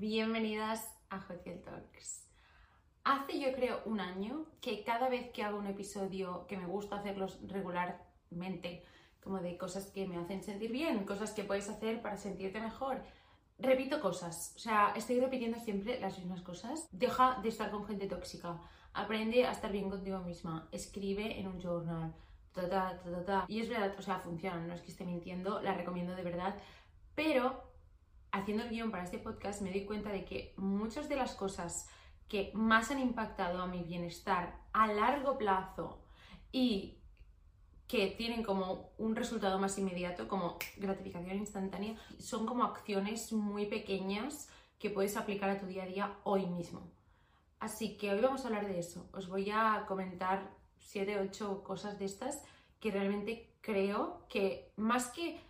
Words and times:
bienvenidas 0.00 0.96
a 1.10 1.20
Hotfield 1.20 1.62
Talks. 1.62 2.26
Hace 3.04 3.38
yo 3.38 3.52
creo 3.52 3.82
un 3.84 4.00
año 4.00 4.46
que 4.62 4.82
cada 4.82 5.10
vez 5.10 5.30
que 5.30 5.42
hago 5.42 5.58
un 5.58 5.66
episodio 5.66 6.46
que 6.46 6.56
me 6.56 6.64
gusta 6.64 6.96
hacerlos 6.96 7.38
regularmente, 7.46 8.82
como 9.22 9.40
de 9.40 9.58
cosas 9.58 9.90
que 9.90 10.08
me 10.08 10.16
hacen 10.16 10.42
sentir 10.42 10.72
bien, 10.72 11.04
cosas 11.04 11.32
que 11.32 11.44
puedes 11.44 11.68
hacer 11.68 12.00
para 12.00 12.16
sentirte 12.16 12.62
mejor, 12.62 13.02
repito 13.58 14.00
cosas. 14.00 14.54
O 14.56 14.58
sea, 14.58 14.94
estoy 14.96 15.20
repitiendo 15.20 15.58
siempre 15.58 16.00
las 16.00 16.18
mismas 16.18 16.40
cosas. 16.40 16.88
Deja 16.92 17.38
de 17.42 17.50
estar 17.50 17.70
con 17.70 17.84
gente 17.84 18.06
tóxica. 18.06 18.58
Aprende 18.94 19.46
a 19.46 19.52
estar 19.52 19.70
bien 19.70 19.90
contigo 19.90 20.20
misma. 20.20 20.66
Escribe 20.72 21.38
en 21.38 21.46
un 21.46 21.60
journal. 21.60 22.14
y 23.48 23.60
es 23.60 23.68
verdad, 23.68 23.94
o 23.98 24.02
sea, 24.02 24.18
funciona, 24.18 24.66
no 24.66 24.72
es 24.72 24.80
que 24.80 24.92
esté 24.92 25.04
mintiendo, 25.04 25.60
la 25.60 25.74
recomiendo 25.74 26.16
de 26.16 26.22
verdad. 26.22 26.54
Pero 27.14 27.69
haciendo 28.32 28.64
el 28.64 28.70
guion 28.70 28.90
para 28.90 29.04
este 29.04 29.18
podcast 29.18 29.62
me 29.62 29.70
doy 29.70 29.84
cuenta 29.84 30.10
de 30.10 30.24
que 30.24 30.54
muchas 30.56 31.08
de 31.08 31.16
las 31.16 31.34
cosas 31.34 31.88
que 32.28 32.52
más 32.54 32.90
han 32.90 33.00
impactado 33.00 33.62
a 33.62 33.66
mi 33.66 33.82
bienestar 33.82 34.60
a 34.72 34.86
largo 34.86 35.36
plazo 35.36 36.04
y 36.52 36.98
que 37.88 38.06
tienen 38.06 38.44
como 38.44 38.92
un 38.98 39.16
resultado 39.16 39.58
más 39.58 39.76
inmediato, 39.76 40.28
como 40.28 40.56
gratificación 40.76 41.38
instantánea, 41.38 41.96
son 42.18 42.46
como 42.46 42.62
acciones 42.62 43.32
muy 43.32 43.66
pequeñas 43.66 44.48
que 44.78 44.90
puedes 44.90 45.16
aplicar 45.16 45.50
a 45.50 45.58
tu 45.58 45.66
día 45.66 45.82
a 45.82 45.86
día 45.86 46.16
hoy 46.22 46.46
mismo. 46.46 46.88
Así 47.58 47.96
que 47.96 48.12
hoy 48.12 48.20
vamos 48.20 48.44
a 48.44 48.46
hablar 48.46 48.68
de 48.68 48.78
eso. 48.78 49.08
Os 49.12 49.28
voy 49.28 49.50
a 49.50 49.84
comentar 49.88 50.54
7, 50.78 51.18
8 51.18 51.64
cosas 51.64 51.98
de 51.98 52.04
estas 52.04 52.42
que 52.78 52.92
realmente 52.92 53.52
creo 53.60 54.24
que 54.28 54.72
más 54.76 55.08
que 55.08 55.40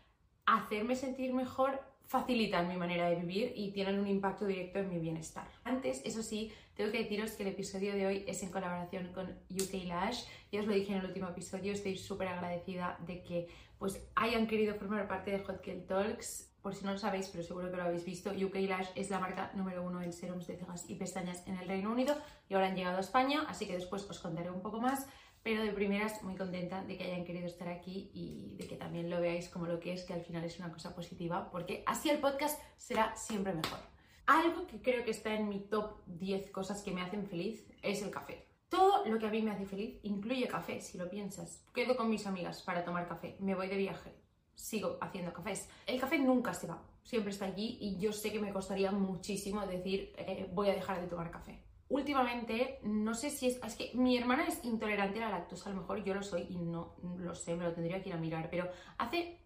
hacerme 0.46 0.96
sentir 0.96 1.34
mejor, 1.34 1.80
facilitan 2.10 2.66
mi 2.66 2.76
manera 2.76 3.08
de 3.08 3.14
vivir 3.14 3.52
y 3.54 3.70
tienen 3.70 4.00
un 4.00 4.08
impacto 4.08 4.44
directo 4.44 4.80
en 4.80 4.90
mi 4.90 4.98
bienestar. 4.98 5.46
Antes, 5.62 6.02
eso 6.04 6.24
sí, 6.24 6.52
tengo 6.74 6.90
que 6.90 6.98
deciros 6.98 7.30
que 7.34 7.44
el 7.44 7.50
episodio 7.50 7.94
de 7.94 8.04
hoy 8.04 8.24
es 8.26 8.42
en 8.42 8.50
colaboración 8.50 9.12
con 9.12 9.28
UK 9.48 9.84
Lash. 9.86 10.24
Ya 10.50 10.58
os 10.58 10.66
lo 10.66 10.74
dije 10.74 10.90
en 10.90 10.98
el 10.98 11.06
último 11.06 11.28
episodio, 11.28 11.72
estoy 11.72 11.96
súper 11.96 12.26
agradecida 12.26 12.98
de 13.06 13.22
que 13.22 13.46
pues, 13.78 14.04
hayan 14.16 14.48
querido 14.48 14.74
formar 14.74 15.06
parte 15.06 15.30
de 15.30 15.38
Hot 15.44 15.64
Talks. 15.86 16.50
Por 16.60 16.74
si 16.74 16.84
no 16.84 16.90
lo 16.90 16.98
sabéis, 16.98 17.28
pero 17.28 17.44
seguro 17.44 17.70
que 17.70 17.76
lo 17.76 17.84
habéis 17.84 18.04
visto, 18.04 18.30
UK 18.30 18.56
Lash 18.68 18.88
es 18.96 19.08
la 19.08 19.20
marca 19.20 19.52
número 19.54 19.84
uno 19.84 20.02
en 20.02 20.12
serums 20.12 20.48
de 20.48 20.56
cejas 20.56 20.90
y 20.90 20.96
pestañas 20.96 21.46
en 21.46 21.58
el 21.58 21.68
Reino 21.68 21.92
Unido 21.92 22.16
y 22.48 22.54
ahora 22.54 22.66
han 22.66 22.74
llegado 22.74 22.96
a 22.96 23.00
España, 23.02 23.44
así 23.48 23.66
que 23.66 23.74
después 23.74 24.10
os 24.10 24.18
contaré 24.18 24.50
un 24.50 24.62
poco 24.62 24.80
más 24.80 25.06
pero 25.42 25.62
de 25.62 25.72
primeras 25.72 26.22
muy 26.22 26.36
contenta 26.36 26.82
de 26.84 26.96
que 26.96 27.04
hayan 27.04 27.24
querido 27.24 27.46
estar 27.46 27.68
aquí 27.68 28.10
y 28.12 28.56
de 28.56 28.66
que 28.66 28.76
también 28.76 29.08
lo 29.08 29.20
veáis 29.20 29.48
como 29.48 29.66
lo 29.66 29.80
que 29.80 29.92
es, 29.92 30.04
que 30.04 30.12
al 30.12 30.22
final 30.22 30.44
es 30.44 30.58
una 30.58 30.72
cosa 30.72 30.94
positiva, 30.94 31.50
porque 31.50 31.82
así 31.86 32.10
el 32.10 32.18
podcast 32.18 32.60
será 32.76 33.16
siempre 33.16 33.54
mejor. 33.54 33.78
Algo 34.26 34.66
que 34.66 34.80
creo 34.82 35.04
que 35.04 35.10
está 35.10 35.34
en 35.34 35.48
mi 35.48 35.60
top 35.60 36.02
10 36.06 36.50
cosas 36.50 36.82
que 36.82 36.92
me 36.92 37.02
hacen 37.02 37.26
feliz 37.26 37.66
es 37.82 38.02
el 38.02 38.10
café. 38.10 38.46
Todo 38.68 39.04
lo 39.06 39.18
que 39.18 39.26
a 39.26 39.30
mí 39.30 39.42
me 39.42 39.50
hace 39.50 39.66
feliz 39.66 39.98
incluye 40.02 40.46
café, 40.46 40.80
si 40.80 40.98
lo 40.98 41.08
piensas. 41.10 41.64
Quedo 41.74 41.96
con 41.96 42.08
mis 42.08 42.26
amigas 42.26 42.62
para 42.62 42.84
tomar 42.84 43.08
café, 43.08 43.36
me 43.40 43.54
voy 43.54 43.68
de 43.68 43.76
viaje, 43.76 44.12
sigo 44.54 44.98
haciendo 45.00 45.32
cafés. 45.32 45.68
El 45.86 45.98
café 45.98 46.18
nunca 46.18 46.54
se 46.54 46.66
va, 46.66 46.80
siempre 47.02 47.32
está 47.32 47.46
allí 47.46 47.78
y 47.80 47.98
yo 47.98 48.12
sé 48.12 48.30
que 48.30 48.38
me 48.38 48.52
costaría 48.52 48.92
muchísimo 48.92 49.66
decir 49.66 50.12
eh, 50.16 50.48
voy 50.52 50.68
a 50.68 50.74
dejar 50.74 51.00
de 51.00 51.08
tomar 51.08 51.30
café 51.30 51.69
últimamente, 51.90 52.78
no 52.82 53.14
sé 53.14 53.30
si 53.30 53.48
es, 53.48 53.60
es 53.62 53.74
que 53.76 53.90
mi 53.94 54.16
hermana 54.16 54.46
es 54.46 54.64
intolerante 54.64 55.22
a 55.22 55.28
la 55.28 55.38
lactosa, 55.38 55.68
a 55.68 55.74
lo 55.74 55.82
mejor 55.82 56.02
yo 56.02 56.14
lo 56.14 56.22
soy 56.22 56.46
y 56.48 56.56
no 56.56 56.96
lo 57.18 57.34
sé, 57.34 57.54
me 57.56 57.64
lo 57.64 57.72
tendría 57.72 58.02
que 58.02 58.08
ir 58.08 58.14
a 58.14 58.18
mirar, 58.18 58.48
pero 58.48 58.70
hace 58.96 59.38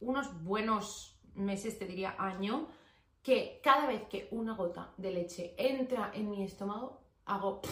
unos 0.00 0.42
buenos 0.42 1.20
meses, 1.34 1.78
te 1.78 1.86
diría 1.86 2.14
año, 2.18 2.68
que 3.22 3.60
cada 3.62 3.86
vez 3.86 4.02
que 4.08 4.28
una 4.32 4.54
gota 4.54 4.92
de 4.96 5.12
leche 5.12 5.54
entra 5.56 6.10
en 6.12 6.28
mi 6.28 6.42
estómago, 6.42 7.00
hago 7.24 7.62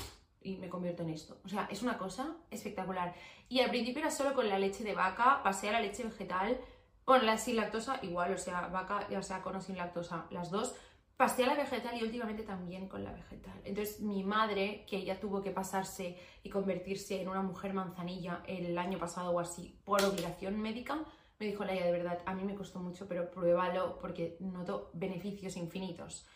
y 0.42 0.56
me 0.56 0.68
convierto 0.68 1.02
en 1.02 1.10
esto. 1.10 1.38
O 1.44 1.48
sea, 1.48 1.68
es 1.70 1.82
una 1.82 1.98
cosa 1.98 2.36
espectacular. 2.50 3.14
Y 3.48 3.60
al 3.60 3.68
principio 3.68 4.00
era 4.00 4.10
solo 4.10 4.32
con 4.32 4.48
la 4.48 4.58
leche 4.58 4.84
de 4.84 4.94
vaca, 4.94 5.42
pasé 5.42 5.68
a 5.68 5.72
la 5.72 5.80
leche 5.80 6.04
vegetal, 6.04 6.58
bueno, 7.04 7.24
la 7.24 7.36
sin 7.36 7.56
lactosa 7.56 7.98
igual, 8.02 8.32
o 8.32 8.38
sea, 8.38 8.68
vaca, 8.68 9.08
ya 9.08 9.20
sea 9.22 9.42
con 9.42 9.56
o 9.56 9.60
sin 9.60 9.76
lactosa, 9.76 10.26
las 10.30 10.52
dos, 10.52 10.76
pasé 11.20 11.44
a 11.44 11.48
la 11.48 11.54
vegetal 11.54 11.94
y 12.00 12.02
últimamente 12.02 12.44
también 12.44 12.88
con 12.88 13.04
la 13.04 13.12
vegetal. 13.12 13.60
Entonces 13.62 14.00
mi 14.00 14.24
madre, 14.24 14.86
que 14.88 14.96
ella 14.96 15.20
tuvo 15.20 15.42
que 15.42 15.50
pasarse 15.50 16.16
y 16.42 16.48
convertirse 16.48 17.20
en 17.20 17.28
una 17.28 17.42
mujer 17.42 17.74
manzanilla 17.74 18.42
el 18.46 18.78
año 18.78 18.96
pasado 18.98 19.30
o 19.32 19.38
así 19.38 19.78
por 19.84 20.02
obligación 20.02 20.58
médica, 20.58 21.04
me 21.38 21.44
dijo, 21.44 21.62
Laia, 21.62 21.84
de 21.84 21.92
verdad, 21.92 22.22
a 22.24 22.34
mí 22.34 22.42
me 22.42 22.54
costó 22.54 22.78
mucho, 22.78 23.06
pero 23.06 23.30
pruébalo 23.30 23.98
porque 23.98 24.38
noto 24.40 24.90
beneficios 24.94 25.58
infinitos. 25.58 26.26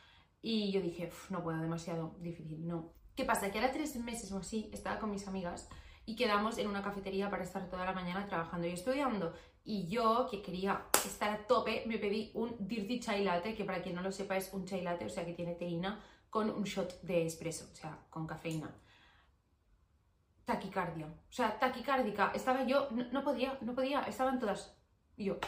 Y 0.42 0.70
yo 0.70 0.82
dije, 0.82 1.10
no 1.30 1.42
puedo, 1.42 1.62
demasiado 1.62 2.16
difícil, 2.20 2.66
no. 2.66 2.92
¿Qué 3.16 3.24
pasa? 3.24 3.50
Que 3.50 3.58
ahora 3.58 3.72
tres 3.72 3.96
meses 3.96 4.30
o 4.32 4.36
así 4.36 4.68
estaba 4.70 4.98
con 4.98 5.10
mis 5.10 5.26
amigas 5.26 5.70
y 6.06 6.16
quedamos 6.16 6.58
en 6.58 6.68
una 6.68 6.82
cafetería 6.82 7.30
para 7.30 7.44
estar 7.44 7.68
toda 7.68 7.84
la 7.84 7.92
mañana 7.92 8.26
trabajando 8.26 8.66
y 8.66 8.70
estudiando. 8.70 9.34
Y 9.64 9.86
yo, 9.88 10.28
que 10.30 10.42
quería 10.42 10.86
estar 11.04 11.30
a 11.30 11.46
tope, 11.46 11.84
me 11.86 11.98
pedí 11.98 12.30
un 12.34 12.54
Dirty 12.58 13.00
Chai 13.00 13.24
Latte, 13.24 13.54
que 13.54 13.64
para 13.64 13.82
quien 13.82 13.94
no 13.94 14.02
lo 14.02 14.12
sepa 14.12 14.36
es 14.36 14.52
un 14.52 14.66
chai 14.66 14.82
latte, 14.82 15.06
o 15.06 15.08
sea 15.08 15.24
que 15.24 15.32
tiene 15.32 15.54
teína, 15.54 16.02
con 16.28 16.50
un 16.50 16.64
shot 16.64 17.00
de 17.02 17.24
espresso, 17.24 17.70
o 17.72 17.74
sea, 17.74 17.98
con 18.10 18.26
cafeína. 18.26 18.70
Taquicardia. 20.44 21.06
O 21.06 21.32
sea, 21.32 21.58
taquicárdica. 21.58 22.32
Estaba 22.34 22.64
yo, 22.64 22.88
no, 22.90 23.24
podía, 23.24 23.56
no 23.62 23.74
podía, 23.74 24.02
estaban 24.02 24.38
todas. 24.38 24.76
yo. 25.16 25.38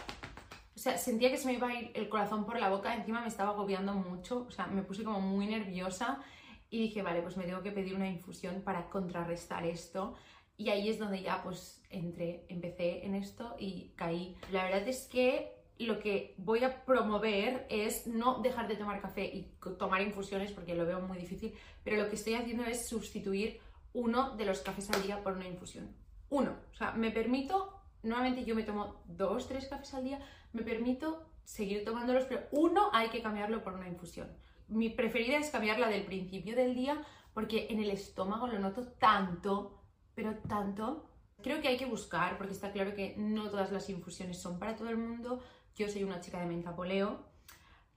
O 0.75 0.79
sea, 0.79 0.97
sentía 0.97 1.31
que 1.31 1.37
se 1.39 1.47
me 1.47 1.55
iba 1.55 1.69
a 1.69 1.75
ir 1.75 1.91
el 1.95 2.09
corazón 2.09 2.47
por 2.47 2.59
la 2.59 2.71
boca, 2.71 2.95
encima 2.95 3.21
me 3.21 3.29
estaba 3.29 3.51
agobiando 3.51 3.95
mucho, 3.95 4.47
o 4.47 4.51
sea, 4.51 4.67
me 4.67 4.83
puse 4.83 5.05
como 5.05 5.21
muy 5.21 5.47
nerviosa 5.47 6.23
y 6.69 6.83
dije, 6.83 7.03
vale, 7.03 7.23
pues 7.23 7.37
me 7.37 7.45
tengo 7.45 7.63
que 7.63 7.73
pedir 7.73 7.95
una 7.95 8.09
infusión 8.09 8.63
para 8.63 8.91
contrarrestar 8.91 9.65
esto. 9.65 10.15
Y 10.57 10.71
ahí 10.71 10.89
es 10.89 10.99
donde 10.99 11.23
ya 11.23 11.43
pues 11.43 11.83
entré, 11.91 12.47
empecé 12.49 13.05
en 13.05 13.15
esto 13.15 13.57
y 13.59 13.93
caí. 13.97 14.37
La 14.51 14.65
verdad 14.65 14.89
es 14.89 15.07
que 15.07 15.53
lo 15.79 15.99
que 15.99 16.35
voy 16.39 16.65
a 16.65 16.85
promover 16.85 17.67
es 17.69 18.07
no 18.07 18.41
dejar 18.41 18.67
de 18.67 18.77
tomar 18.77 19.01
café 19.01 19.25
y 19.25 19.53
tomar 19.79 20.01
infusiones 20.01 20.53
porque 20.53 20.75
lo 20.75 20.87
veo 20.87 21.01
muy 21.01 21.19
difícil, 21.19 21.55
pero 21.85 22.03
lo 22.03 22.09
que 22.09 22.17
estoy 22.17 22.35
haciendo 22.35 22.65
es 22.65 22.89
sustituir 22.89 23.61
uno 23.93 24.37
de 24.37 24.47
los 24.47 24.61
cafés 24.61 24.91
al 24.91 25.03
día 25.03 25.23
por 25.23 25.35
una 25.35 25.47
infusión. 25.47 25.95
Uno, 26.31 26.57
o 26.73 26.77
sea, 26.77 26.93
me 26.93 27.11
permito, 27.11 27.81
normalmente 28.03 28.45
yo 28.45 28.55
me 28.55 28.63
tomo 28.63 29.03
dos, 29.07 29.49
tres 29.49 29.69
cafés 29.69 29.93
al 29.95 30.05
día, 30.05 30.21
me 30.53 30.63
permito 30.63 31.23
seguir 31.45 31.85
tomándolos, 31.85 32.25
pero 32.25 32.47
uno 32.51 32.91
hay 32.93 33.09
que 33.11 33.23
cambiarlo 33.23 33.63
por 33.63 33.75
una 33.75 33.89
infusión. 33.89 34.29
Mi 34.69 34.89
preferida 34.89 35.39
es 35.39 35.51
cambiarla 35.51 35.89
del 35.89 36.05
principio 36.05 36.57
del 36.57 36.75
día 36.75 37.05
porque 37.33 37.69
en 37.71 37.81
el 37.81 37.91
estómago 37.91 38.47
lo 38.47 38.59
noto 38.59 38.89
tanto 38.99 39.76
pero 40.17 40.35
tanto. 40.49 41.05
Creo 41.43 41.61
que 41.61 41.69
hay 41.69 41.77
que 41.77 41.87
buscar, 41.87 42.39
porque 42.39 42.55
está 42.55 42.73
claro 42.73 42.95
que 42.95 43.15
no 43.19 43.51
todas 43.51 43.71
las 43.71 43.89
infusiones 43.91 44.41
son 44.41 44.59
para 44.59 44.75
todo 44.75 44.89
el 44.89 44.97
mundo. 44.97 45.41
Yo 45.77 45.89
soy 45.89 46.03
una 46.03 46.21
chica 46.21 46.41
de 46.41 46.47
mentapoleo, 46.47 47.23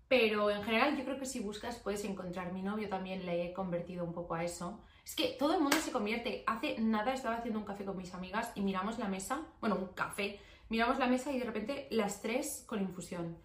pero 0.09 0.51
en 0.51 0.61
general 0.63 0.97
yo 0.97 1.05
creo 1.05 1.17
que 1.17 1.25
si 1.25 1.39
buscas 1.39 1.77
puedes 1.77 2.03
encontrar. 2.03 2.51
Mi 2.51 2.61
novio 2.61 2.89
también 2.89 3.25
le 3.25 3.45
he 3.45 3.53
convertido 3.53 4.03
un 4.03 4.13
poco 4.13 4.35
a 4.35 4.43
eso. 4.43 4.83
Es 5.05 5.15
que 5.15 5.35
todo 5.39 5.55
el 5.55 5.61
mundo 5.61 5.77
se 5.77 5.91
convierte. 5.91 6.43
Hace 6.45 6.77
nada 6.79 7.13
estaba 7.13 7.37
haciendo 7.37 7.59
un 7.59 7.65
café 7.65 7.85
con 7.85 7.97
mis 7.97 8.13
amigas 8.13 8.51
y 8.53 8.61
miramos 8.61 8.99
la 8.99 9.07
mesa, 9.07 9.47
bueno, 9.61 9.77
un 9.77 9.87
café, 9.93 10.39
miramos 10.67 10.99
la 10.99 11.07
mesa 11.07 11.31
y 11.31 11.39
de 11.39 11.45
repente 11.45 11.87
las 11.89 12.21
tres 12.21 12.65
con 12.67 12.81
infusión. 12.81 13.37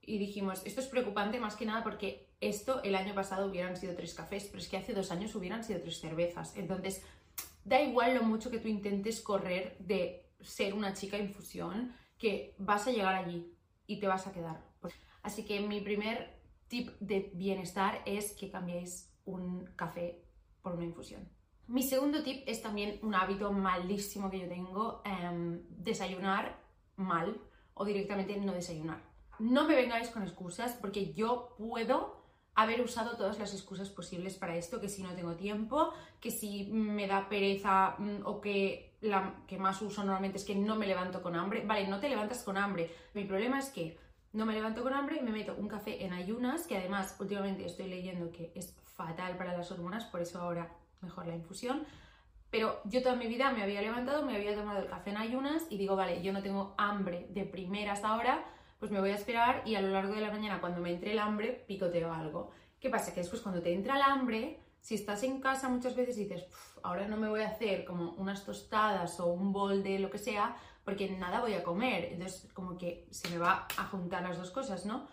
Y 0.00 0.18
dijimos, 0.18 0.62
esto 0.64 0.80
es 0.80 0.86
preocupante 0.86 1.40
más 1.40 1.56
que 1.56 1.66
nada 1.66 1.82
porque 1.82 2.26
esto 2.40 2.82
el 2.82 2.94
año 2.94 3.14
pasado 3.14 3.48
hubieran 3.48 3.76
sido 3.76 3.94
tres 3.96 4.14
cafés, 4.14 4.44
pero 4.44 4.58
es 4.58 4.68
que 4.68 4.76
hace 4.76 4.94
dos 4.94 5.10
años 5.10 5.34
hubieran 5.34 5.64
sido 5.64 5.80
tres 5.80 6.00
cervezas. 6.00 6.56
Entonces, 6.56 7.02
da 7.66 7.82
igual 7.82 8.14
lo 8.14 8.22
mucho 8.22 8.50
que 8.50 8.58
tú 8.58 8.68
intentes 8.68 9.20
correr 9.20 9.76
de 9.80 10.30
ser 10.40 10.72
una 10.72 10.94
chica 10.94 11.18
infusión, 11.18 11.92
que 12.16 12.54
vas 12.58 12.86
a 12.86 12.92
llegar 12.92 13.16
allí 13.16 13.52
y 13.88 13.98
te 13.98 14.06
vas 14.06 14.26
a 14.26 14.32
quedar. 14.32 14.64
Así 15.22 15.44
que 15.44 15.60
mi 15.60 15.80
primer 15.80 16.38
tip 16.68 16.90
de 17.00 17.32
bienestar 17.34 18.02
es 18.06 18.32
que 18.32 18.50
cambiéis 18.50 19.12
un 19.24 19.66
café 19.74 20.22
por 20.62 20.74
una 20.74 20.84
infusión. 20.84 21.28
Mi 21.66 21.82
segundo 21.82 22.22
tip 22.22 22.44
es 22.46 22.62
también 22.62 23.00
un 23.02 23.16
hábito 23.16 23.52
malísimo 23.52 24.30
que 24.30 24.38
yo 24.38 24.48
tengo, 24.48 25.02
em, 25.04 25.62
desayunar 25.68 26.62
mal 26.94 27.40
o 27.74 27.84
directamente 27.84 28.36
no 28.36 28.52
desayunar. 28.52 29.02
No 29.40 29.66
me 29.66 29.74
vengáis 29.74 30.08
con 30.10 30.22
excusas 30.22 30.74
porque 30.80 31.12
yo 31.14 31.56
puedo 31.58 32.15
haber 32.56 32.80
usado 32.80 33.16
todas 33.16 33.38
las 33.38 33.52
excusas 33.52 33.90
posibles 33.90 34.34
para 34.34 34.56
esto, 34.56 34.80
que 34.80 34.88
si 34.88 35.02
no 35.02 35.14
tengo 35.14 35.34
tiempo, 35.34 35.92
que 36.20 36.30
si 36.30 36.64
me 36.64 37.06
da 37.06 37.28
pereza 37.28 37.94
mm, 37.98 38.22
o 38.24 38.40
que 38.40 38.96
la 39.02 39.34
que 39.46 39.58
más 39.58 39.80
uso 39.82 40.02
normalmente 40.02 40.38
es 40.38 40.44
que 40.44 40.54
no 40.54 40.74
me 40.74 40.86
levanto 40.86 41.22
con 41.22 41.36
hambre. 41.36 41.64
Vale, 41.64 41.86
no 41.86 42.00
te 42.00 42.08
levantas 42.08 42.42
con 42.42 42.56
hambre. 42.56 42.90
Mi 43.12 43.24
problema 43.24 43.58
es 43.58 43.68
que 43.68 43.98
no 44.32 44.46
me 44.46 44.54
levanto 44.54 44.82
con 44.82 44.94
hambre, 44.94 45.20
me 45.22 45.32
meto 45.32 45.54
un 45.56 45.68
café 45.68 46.04
en 46.04 46.14
ayunas, 46.14 46.66
que 46.66 46.78
además 46.78 47.14
últimamente 47.20 47.66
estoy 47.66 47.88
leyendo 47.88 48.32
que 48.32 48.52
es 48.54 48.74
fatal 48.94 49.36
para 49.36 49.56
las 49.56 49.70
hormonas, 49.70 50.06
por 50.06 50.22
eso 50.22 50.40
ahora 50.40 50.72
mejor 51.02 51.26
la 51.26 51.36
infusión. 51.36 51.84
Pero 52.50 52.80
yo 52.84 53.02
toda 53.02 53.16
mi 53.16 53.26
vida 53.26 53.52
me 53.52 53.62
había 53.62 53.82
levantado, 53.82 54.24
me 54.24 54.34
había 54.34 54.54
tomado 54.54 54.80
el 54.80 54.88
café 54.88 55.10
en 55.10 55.18
ayunas 55.18 55.66
y 55.68 55.76
digo, 55.76 55.94
vale, 55.94 56.22
yo 56.22 56.32
no 56.32 56.42
tengo 56.42 56.74
hambre 56.78 57.26
de 57.30 57.44
primeras 57.44 58.02
ahora, 58.02 58.44
pues 58.78 58.90
me 58.90 59.00
voy 59.00 59.10
a 59.10 59.14
esperar 59.14 59.62
y 59.64 59.74
a 59.74 59.80
lo 59.80 59.88
largo 59.88 60.14
de 60.14 60.20
la 60.20 60.30
mañana 60.30 60.60
cuando 60.60 60.80
me 60.80 60.92
entre 60.92 61.12
el 61.12 61.18
hambre 61.18 61.64
picoteo 61.66 62.12
algo. 62.12 62.50
¿Qué 62.78 62.90
pasa? 62.90 63.12
Que 63.12 63.20
después 63.20 63.42
cuando 63.42 63.62
te 63.62 63.72
entra 63.72 63.96
el 63.96 64.02
hambre, 64.02 64.60
si 64.80 64.94
estás 64.94 65.22
en 65.22 65.40
casa 65.40 65.68
muchas 65.68 65.96
veces 65.96 66.16
dices, 66.16 66.46
ahora 66.82 67.08
no 67.08 67.16
me 67.16 67.28
voy 67.28 67.42
a 67.42 67.48
hacer 67.48 67.84
como 67.84 68.12
unas 68.12 68.44
tostadas 68.44 69.18
o 69.20 69.26
un 69.26 69.52
bol 69.52 69.82
de 69.82 69.98
lo 69.98 70.10
que 70.10 70.18
sea, 70.18 70.56
porque 70.84 71.10
nada 71.10 71.40
voy 71.40 71.54
a 71.54 71.64
comer. 71.64 72.12
Entonces 72.12 72.52
como 72.52 72.76
que 72.76 73.08
se 73.10 73.28
me 73.30 73.38
va 73.38 73.66
a 73.76 73.84
juntar 73.84 74.22
las 74.22 74.38
dos 74.38 74.50
cosas, 74.50 74.86
¿no? 74.86 75.08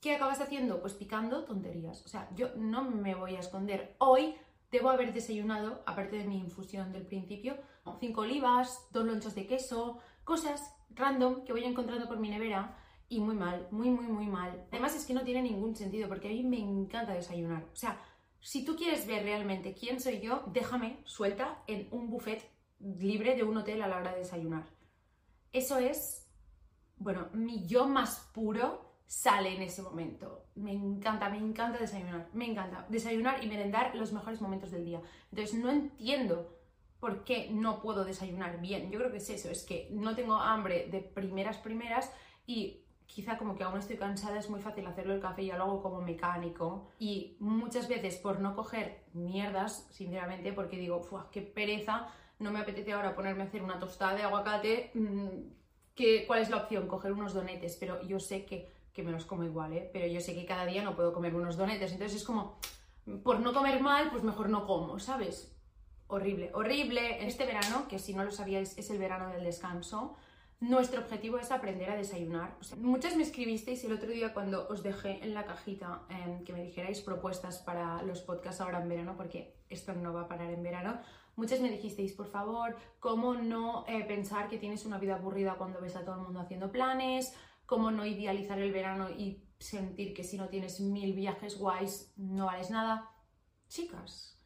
¿Qué 0.00 0.14
acabas 0.14 0.40
haciendo? 0.40 0.80
Pues 0.80 0.94
picando 0.94 1.44
tonterías. 1.44 2.04
O 2.04 2.08
sea, 2.08 2.28
yo 2.34 2.48
no 2.56 2.82
me 2.84 3.14
voy 3.14 3.36
a 3.36 3.40
esconder. 3.40 3.94
Hoy 3.98 4.34
debo 4.70 4.90
haber 4.90 5.12
desayunado, 5.12 5.82
aparte 5.86 6.16
de 6.16 6.24
mi 6.24 6.38
infusión 6.38 6.92
del 6.92 7.06
principio, 7.06 7.56
cinco 7.98 8.22
olivas, 8.22 8.86
dos 8.92 9.04
lonchas 9.04 9.34
de 9.34 9.46
queso, 9.46 9.98
cosas 10.24 10.74
random 10.90 11.44
que 11.44 11.52
voy 11.52 11.64
encontrando 11.64 12.08
por 12.08 12.18
mi 12.18 12.30
nevera 12.30 12.76
y 13.10 13.20
muy 13.20 13.34
mal, 13.34 13.66
muy, 13.72 13.90
muy, 13.90 14.06
muy 14.06 14.28
mal. 14.28 14.64
Además 14.70 14.94
es 14.94 15.04
que 15.04 15.12
no 15.12 15.24
tiene 15.24 15.42
ningún 15.42 15.74
sentido 15.74 16.08
porque 16.08 16.28
a 16.28 16.30
mí 16.30 16.44
me 16.44 16.60
encanta 16.60 17.12
desayunar. 17.12 17.64
O 17.72 17.76
sea, 17.76 18.00
si 18.40 18.64
tú 18.64 18.76
quieres 18.76 19.06
ver 19.06 19.24
realmente 19.24 19.74
quién 19.74 20.00
soy 20.00 20.20
yo, 20.20 20.44
déjame 20.46 21.00
suelta 21.04 21.62
en 21.66 21.88
un 21.90 22.08
buffet 22.08 22.48
libre 22.78 23.34
de 23.34 23.42
un 23.42 23.56
hotel 23.56 23.82
a 23.82 23.88
la 23.88 23.96
hora 23.96 24.12
de 24.12 24.20
desayunar. 24.20 24.64
Eso 25.52 25.78
es, 25.78 26.30
bueno, 26.98 27.28
mi 27.32 27.66
yo 27.66 27.86
más 27.86 28.30
puro 28.32 28.94
sale 29.06 29.56
en 29.56 29.62
ese 29.62 29.82
momento. 29.82 30.46
Me 30.54 30.72
encanta, 30.72 31.28
me 31.28 31.38
encanta 31.38 31.80
desayunar, 31.80 32.28
me 32.32 32.46
encanta 32.46 32.86
desayunar 32.88 33.42
y 33.42 33.48
merendar 33.48 33.96
los 33.96 34.12
mejores 34.12 34.40
momentos 34.40 34.70
del 34.70 34.84
día. 34.84 35.02
Entonces 35.32 35.58
no 35.58 35.68
entiendo 35.68 36.56
por 37.00 37.24
qué 37.24 37.48
no 37.50 37.82
puedo 37.82 38.04
desayunar 38.04 38.60
bien. 38.60 38.88
Yo 38.92 39.00
creo 39.00 39.10
que 39.10 39.16
es 39.16 39.30
eso, 39.30 39.50
es 39.50 39.64
que 39.64 39.88
no 39.90 40.14
tengo 40.14 40.34
hambre 40.34 40.86
de 40.92 41.00
primeras 41.00 41.58
primeras 41.58 42.12
y 42.46 42.84
quizá 43.12 43.36
como 43.36 43.56
que 43.56 43.64
aún 43.64 43.78
estoy 43.78 43.96
cansada 43.96 44.38
es 44.38 44.48
muy 44.48 44.60
fácil 44.60 44.86
hacerlo 44.86 45.14
el 45.14 45.20
café 45.20 45.42
y 45.42 45.46
ya 45.46 45.56
lo 45.56 45.64
hago 45.64 45.82
como 45.82 46.00
mecánico 46.00 46.90
y 46.98 47.36
muchas 47.40 47.88
veces 47.88 48.16
por 48.16 48.38
no 48.38 48.54
coger 48.54 49.02
mierdas, 49.12 49.88
sinceramente, 49.90 50.52
porque 50.52 50.76
digo, 50.76 51.02
qué 51.32 51.42
pereza, 51.42 52.06
no 52.38 52.52
me 52.52 52.60
apetece 52.60 52.92
ahora 52.92 53.16
ponerme 53.16 53.42
a 53.42 53.46
hacer 53.46 53.62
una 53.62 53.80
tostada 53.80 54.14
de 54.14 54.22
aguacate, 54.22 54.92
mm, 54.94 55.28
¿qué, 55.94 56.24
¿cuál 56.26 56.40
es 56.40 56.50
la 56.50 56.58
opción? 56.58 56.86
Coger 56.86 57.12
unos 57.12 57.34
donetes, 57.34 57.76
pero 57.76 58.00
yo 58.02 58.20
sé 58.20 58.46
que, 58.46 58.70
que 58.92 59.02
me 59.02 59.10
los 59.10 59.24
como 59.24 59.42
igual, 59.42 59.72
¿eh? 59.72 59.90
pero 59.92 60.06
yo 60.06 60.20
sé 60.20 60.34
que 60.34 60.46
cada 60.46 60.64
día 60.64 60.82
no 60.82 60.94
puedo 60.94 61.12
comer 61.12 61.34
unos 61.34 61.56
donetes, 61.56 61.92
entonces 61.92 62.20
es 62.20 62.24
como, 62.24 62.60
por 63.24 63.40
no 63.40 63.52
comer 63.52 63.80
mal, 63.80 64.10
pues 64.10 64.22
mejor 64.22 64.48
no 64.48 64.66
como, 64.66 65.00
¿sabes? 65.00 65.56
Horrible, 66.06 66.50
horrible. 66.54 67.26
Este 67.26 67.44
verano, 67.44 67.86
que 67.88 67.98
si 67.98 68.14
no 68.14 68.24
lo 68.24 68.30
sabíais 68.32 68.76
es 68.78 68.90
el 68.90 68.98
verano 68.98 69.28
del 69.30 69.44
descanso, 69.44 70.16
nuestro 70.60 71.00
objetivo 71.00 71.38
es 71.38 71.50
aprender 71.50 71.88
a 71.88 71.96
desayunar. 71.96 72.54
muchas 72.78 73.16
me 73.16 73.22
escribisteis 73.22 73.82
el 73.84 73.94
otro 73.94 74.10
día 74.10 74.34
cuando 74.34 74.68
os 74.68 74.82
dejé 74.82 75.24
en 75.24 75.32
la 75.32 75.46
cajita 75.46 76.02
em, 76.10 76.44
que 76.44 76.52
me 76.52 76.62
dijerais 76.62 77.00
propuestas 77.00 77.58
para 77.58 78.02
los 78.02 78.20
podcasts 78.20 78.60
ahora 78.60 78.82
en 78.82 78.88
verano, 78.88 79.14
porque 79.16 79.56
esto 79.70 79.94
no 79.94 80.12
va 80.12 80.22
a 80.22 80.28
parar 80.28 80.50
en 80.50 80.62
verano. 80.62 81.00
Muchas 81.36 81.60
me 81.60 81.70
dijisteis, 81.70 82.12
por 82.12 82.26
favor, 82.26 82.76
cómo 82.98 83.34
no 83.34 83.86
eh, 83.88 84.04
pensar 84.04 84.50
que 84.50 84.58
tienes 84.58 84.84
una 84.84 84.98
vida 84.98 85.14
aburrida 85.14 85.54
cuando 85.54 85.80
ves 85.80 85.96
a 85.96 86.04
todo 86.04 86.16
el 86.16 86.22
mundo 86.22 86.40
haciendo 86.40 86.70
planes, 86.70 87.34
cómo 87.64 87.90
no 87.90 88.04
idealizar 88.04 88.58
el 88.58 88.72
verano 88.72 89.08
y 89.08 89.42
sentir 89.58 90.12
que 90.12 90.24
si 90.24 90.36
no 90.36 90.48
tienes 90.48 90.80
mil 90.80 91.14
viajes 91.14 91.56
guays 91.58 92.12
no 92.16 92.46
vales 92.46 92.70
nada. 92.70 93.10
Chicas, 93.68 94.38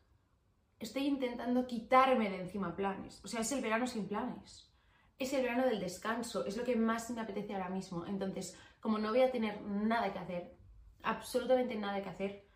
estoy 0.79 1.07
intentando 1.07 1.67
quitarme 1.67 2.31
de 2.31 2.43
encima 2.43 2.77
planes. 2.77 3.21
O 3.25 3.29
sea, 3.29 3.41
es 3.41 3.51
el 3.51 3.63
verano 3.63 3.89
sin 3.89 4.07
planes 4.07 4.74
es 5.19 5.33
el 5.33 5.43
verano 5.43 5.67
del 5.67 5.81
descanso, 5.81 6.45
es 6.45 6.57
lo 6.57 6.65
que 6.65 6.77
más 6.77 7.11
me 7.11 7.21
apetece 7.21 7.55
ahora 7.55 7.69
mismo. 7.69 8.05
Entonces, 8.07 8.59
como 8.81 8.99
no 8.99 9.11
voy 9.11 9.23
a 9.23 9.31
tener 9.31 9.63
nada 9.63 10.13
que 10.13 10.19
hacer, 10.19 10.57
absolutamente 11.03 11.77
nada 11.77 12.03
que 12.03 12.09
hacer, 12.09 12.49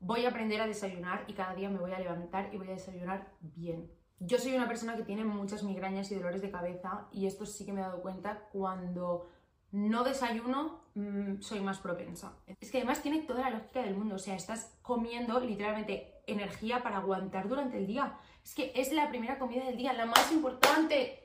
voy 0.00 0.24
a 0.24 0.30
aprender 0.30 0.60
a 0.60 0.66
desayunar 0.66 1.24
y 1.28 1.34
cada 1.34 1.54
día 1.54 1.70
me 1.70 1.78
voy 1.78 1.92
a 1.92 1.98
levantar 1.98 2.52
y 2.52 2.58
voy 2.58 2.68
a 2.68 2.72
desayunar 2.72 3.32
bien. 3.40 3.90
Yo 4.18 4.38
soy 4.38 4.54
una 4.54 4.68
persona 4.68 4.96
que 4.96 5.02
tiene 5.02 5.24
muchas 5.24 5.62
migrañas 5.62 6.10
y 6.10 6.14
dolores 6.14 6.42
de 6.42 6.50
cabeza 6.50 7.08
y 7.12 7.26
esto 7.26 7.46
sí 7.46 7.64
que 7.64 7.72
me 7.72 7.80
he 7.80 7.84
dado 7.84 8.02
cuenta 8.02 8.48
cuando 8.52 9.28
no 9.72 10.04
desayuno 10.04 10.82
mm, 10.94 11.40
soy 11.40 11.60
más 11.60 11.78
propensa. 11.78 12.36
Es 12.60 12.70
que 12.70 12.78
además 12.78 13.02
tiene 13.02 13.22
toda 13.22 13.42
la 13.42 13.50
lógica 13.50 13.82
del 13.82 13.96
mundo, 13.96 14.16
o 14.16 14.18
sea, 14.18 14.34
estás 14.34 14.78
comiendo 14.82 15.40
literalmente 15.40 16.22
energía 16.26 16.82
para 16.82 16.98
aguantar 16.98 17.48
durante 17.48 17.78
el 17.78 17.86
día. 17.86 18.18
Es 18.44 18.54
que 18.54 18.72
es 18.74 18.92
la 18.92 19.08
primera 19.08 19.38
comida 19.38 19.64
del 19.64 19.76
día, 19.76 19.92
la 19.92 20.06
más 20.06 20.30
importante. 20.32 21.19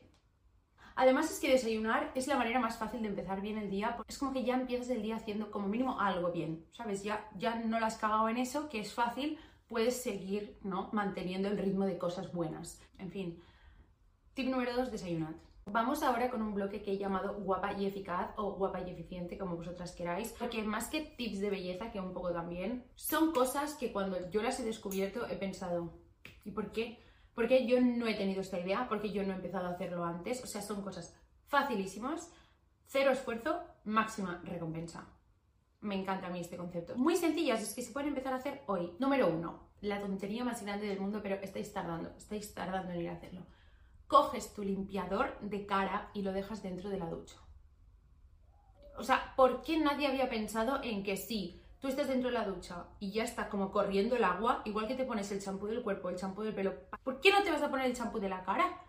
Además 0.95 1.29
es 1.29 1.39
que 1.39 1.51
desayunar 1.51 2.11
es 2.15 2.27
la 2.27 2.37
manera 2.37 2.59
más 2.59 2.77
fácil 2.77 3.01
de 3.01 3.09
empezar 3.09 3.41
bien 3.41 3.57
el 3.57 3.69
día. 3.69 3.97
Es 4.07 4.17
como 4.17 4.31
que 4.31 4.45
ya 4.45 4.55
empiezas 4.55 4.89
el 4.89 5.01
día 5.01 5.17
haciendo 5.17 5.51
como 5.51 5.67
mínimo 5.67 5.99
algo 5.99 6.31
bien, 6.31 6.65
¿sabes? 6.71 7.03
Ya, 7.03 7.29
ya 7.37 7.55
no 7.55 7.79
la 7.79 7.87
has 7.87 7.97
cagado 7.97 8.29
en 8.29 8.37
eso, 8.37 8.69
que 8.69 8.79
es 8.79 8.93
fácil, 8.93 9.37
puedes 9.67 10.01
seguir 10.01 10.57
¿no? 10.63 10.89
manteniendo 10.93 11.49
el 11.49 11.57
ritmo 11.57 11.85
de 11.85 11.97
cosas 11.97 12.31
buenas. 12.31 12.81
En 12.97 13.11
fin, 13.11 13.41
tip 14.33 14.47
número 14.47 14.75
2, 14.75 14.91
desayunad. 14.91 15.35
Vamos 15.67 16.03
ahora 16.03 16.29
con 16.29 16.43
un 16.43 16.53
bloque 16.53 16.83
que 16.83 16.91
he 16.91 16.97
llamado 16.97 17.33
guapa 17.41 17.73
y 17.73 17.87
eficaz 17.87 18.29
o 18.37 18.53
guapa 18.53 18.81
y 18.81 18.91
eficiente, 18.91 19.37
como 19.37 19.57
vosotras 19.57 19.93
queráis, 19.93 20.31
porque 20.37 20.63
más 20.63 20.87
que 20.89 21.01
tips 21.01 21.39
de 21.39 21.49
belleza, 21.49 21.91
que 21.91 21.99
un 21.99 22.13
poco 22.13 22.31
también, 22.31 22.85
son 22.93 23.33
cosas 23.33 23.73
que 23.73 23.91
cuando 23.91 24.29
yo 24.29 24.43
las 24.43 24.59
he 24.59 24.63
descubierto 24.63 25.27
he 25.27 25.35
pensado, 25.35 25.91
¿y 26.43 26.51
por 26.51 26.71
qué? 26.71 27.03
Porque 27.35 27.67
yo 27.67 27.79
no 27.81 28.07
he 28.07 28.15
tenido 28.15 28.41
esta 28.41 28.59
idea, 28.59 28.87
porque 28.87 29.11
yo 29.11 29.23
no 29.23 29.33
he 29.33 29.35
empezado 29.35 29.67
a 29.67 29.71
hacerlo 29.71 30.05
antes. 30.05 30.41
O 30.43 30.47
sea, 30.47 30.61
son 30.61 30.81
cosas 30.81 31.15
facilísimas, 31.47 32.31
cero 32.85 33.11
esfuerzo, 33.11 33.61
máxima 33.83 34.41
recompensa. 34.45 35.05
Me 35.81 35.95
encanta 35.95 36.27
a 36.27 36.29
mí 36.29 36.39
este 36.39 36.57
concepto. 36.57 36.95
Muy 36.95 37.17
sencillas, 37.17 37.61
es 37.61 37.75
que 37.75 37.83
se 37.83 37.91
pueden 37.91 38.09
empezar 38.09 38.33
a 38.33 38.37
hacer 38.37 38.63
hoy. 38.67 38.93
Número 38.99 39.27
uno, 39.27 39.67
la 39.81 39.99
tontería 39.99 40.45
más 40.45 40.63
grande 40.63 40.87
del 40.87 40.99
mundo, 40.99 41.19
pero 41.21 41.35
estáis 41.35 41.71
tardando, 41.73 42.09
estáis 42.17 42.53
tardando 42.53 42.93
en 42.93 43.01
ir 43.01 43.09
a 43.09 43.13
hacerlo. 43.13 43.45
Coges 44.07 44.53
tu 44.53 44.63
limpiador 44.63 45.37
de 45.41 45.65
cara 45.65 46.09
y 46.13 46.21
lo 46.21 46.31
dejas 46.31 46.63
dentro 46.63 46.89
de 46.89 46.99
la 46.99 47.09
ducha. 47.09 47.35
O 48.97 49.03
sea, 49.03 49.33
¿por 49.35 49.61
qué 49.61 49.77
nadie 49.77 50.07
había 50.07 50.29
pensado 50.29 50.81
en 50.81 51.03
que 51.03 51.17
sí? 51.17 51.61
Tú 51.85 51.89
estás 51.89 52.07
dentro 52.07 52.29
de 52.29 52.33
la 52.33 52.47
ducha 52.47 52.87
y 52.99 53.11
ya 53.11 53.23
está 53.23 53.47
como 53.47 53.71
corriendo 53.71 54.15
el 54.15 54.23
agua, 54.23 54.63
igual 54.65 54.87
que 54.87 54.95
te 54.95 55.05
pones 55.05 55.31
el 55.31 55.39
champú 55.39 55.67
del 55.67 55.83
cuerpo, 55.83 56.09
el 56.09 56.15
champú 56.15 56.41
del 56.41 56.55
pelo, 56.55 56.73
¿por 57.03 57.21
qué 57.21 57.31
no 57.31 57.43
te 57.43 57.51
vas 57.51 57.61
a 57.61 57.69
poner 57.69 57.85
el 57.85 57.95
champú 57.95 58.19
de 58.19 58.27
la 58.27 58.43
cara? 58.43 58.81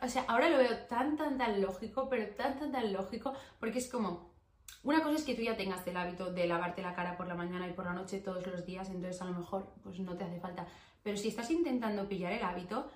O 0.00 0.06
sea, 0.06 0.24
ahora 0.28 0.48
lo 0.48 0.58
veo 0.58 0.86
tan, 0.86 1.16
tan, 1.16 1.36
tan 1.36 1.60
lógico, 1.60 2.08
pero 2.08 2.32
tan, 2.36 2.60
tan, 2.60 2.70
tan 2.70 2.92
lógico, 2.92 3.32
porque 3.58 3.80
es 3.80 3.90
como, 3.90 4.36
una 4.84 5.02
cosa 5.02 5.16
es 5.16 5.24
que 5.24 5.34
tú 5.34 5.42
ya 5.42 5.56
tengas 5.56 5.84
el 5.84 5.96
hábito 5.96 6.32
de 6.32 6.46
lavarte 6.46 6.80
la 6.80 6.94
cara 6.94 7.16
por 7.16 7.26
la 7.26 7.34
mañana 7.34 7.66
y 7.66 7.72
por 7.72 7.86
la 7.86 7.92
noche 7.92 8.20
todos 8.20 8.46
los 8.46 8.64
días, 8.64 8.88
entonces 8.88 9.20
a 9.20 9.24
lo 9.24 9.32
mejor 9.32 9.74
pues 9.82 9.98
no 9.98 10.16
te 10.16 10.22
hace 10.22 10.38
falta. 10.38 10.68
Pero 11.02 11.16
si 11.16 11.26
estás 11.26 11.50
intentando 11.50 12.08
pillar 12.08 12.32
el 12.32 12.44
hábito, 12.44 12.88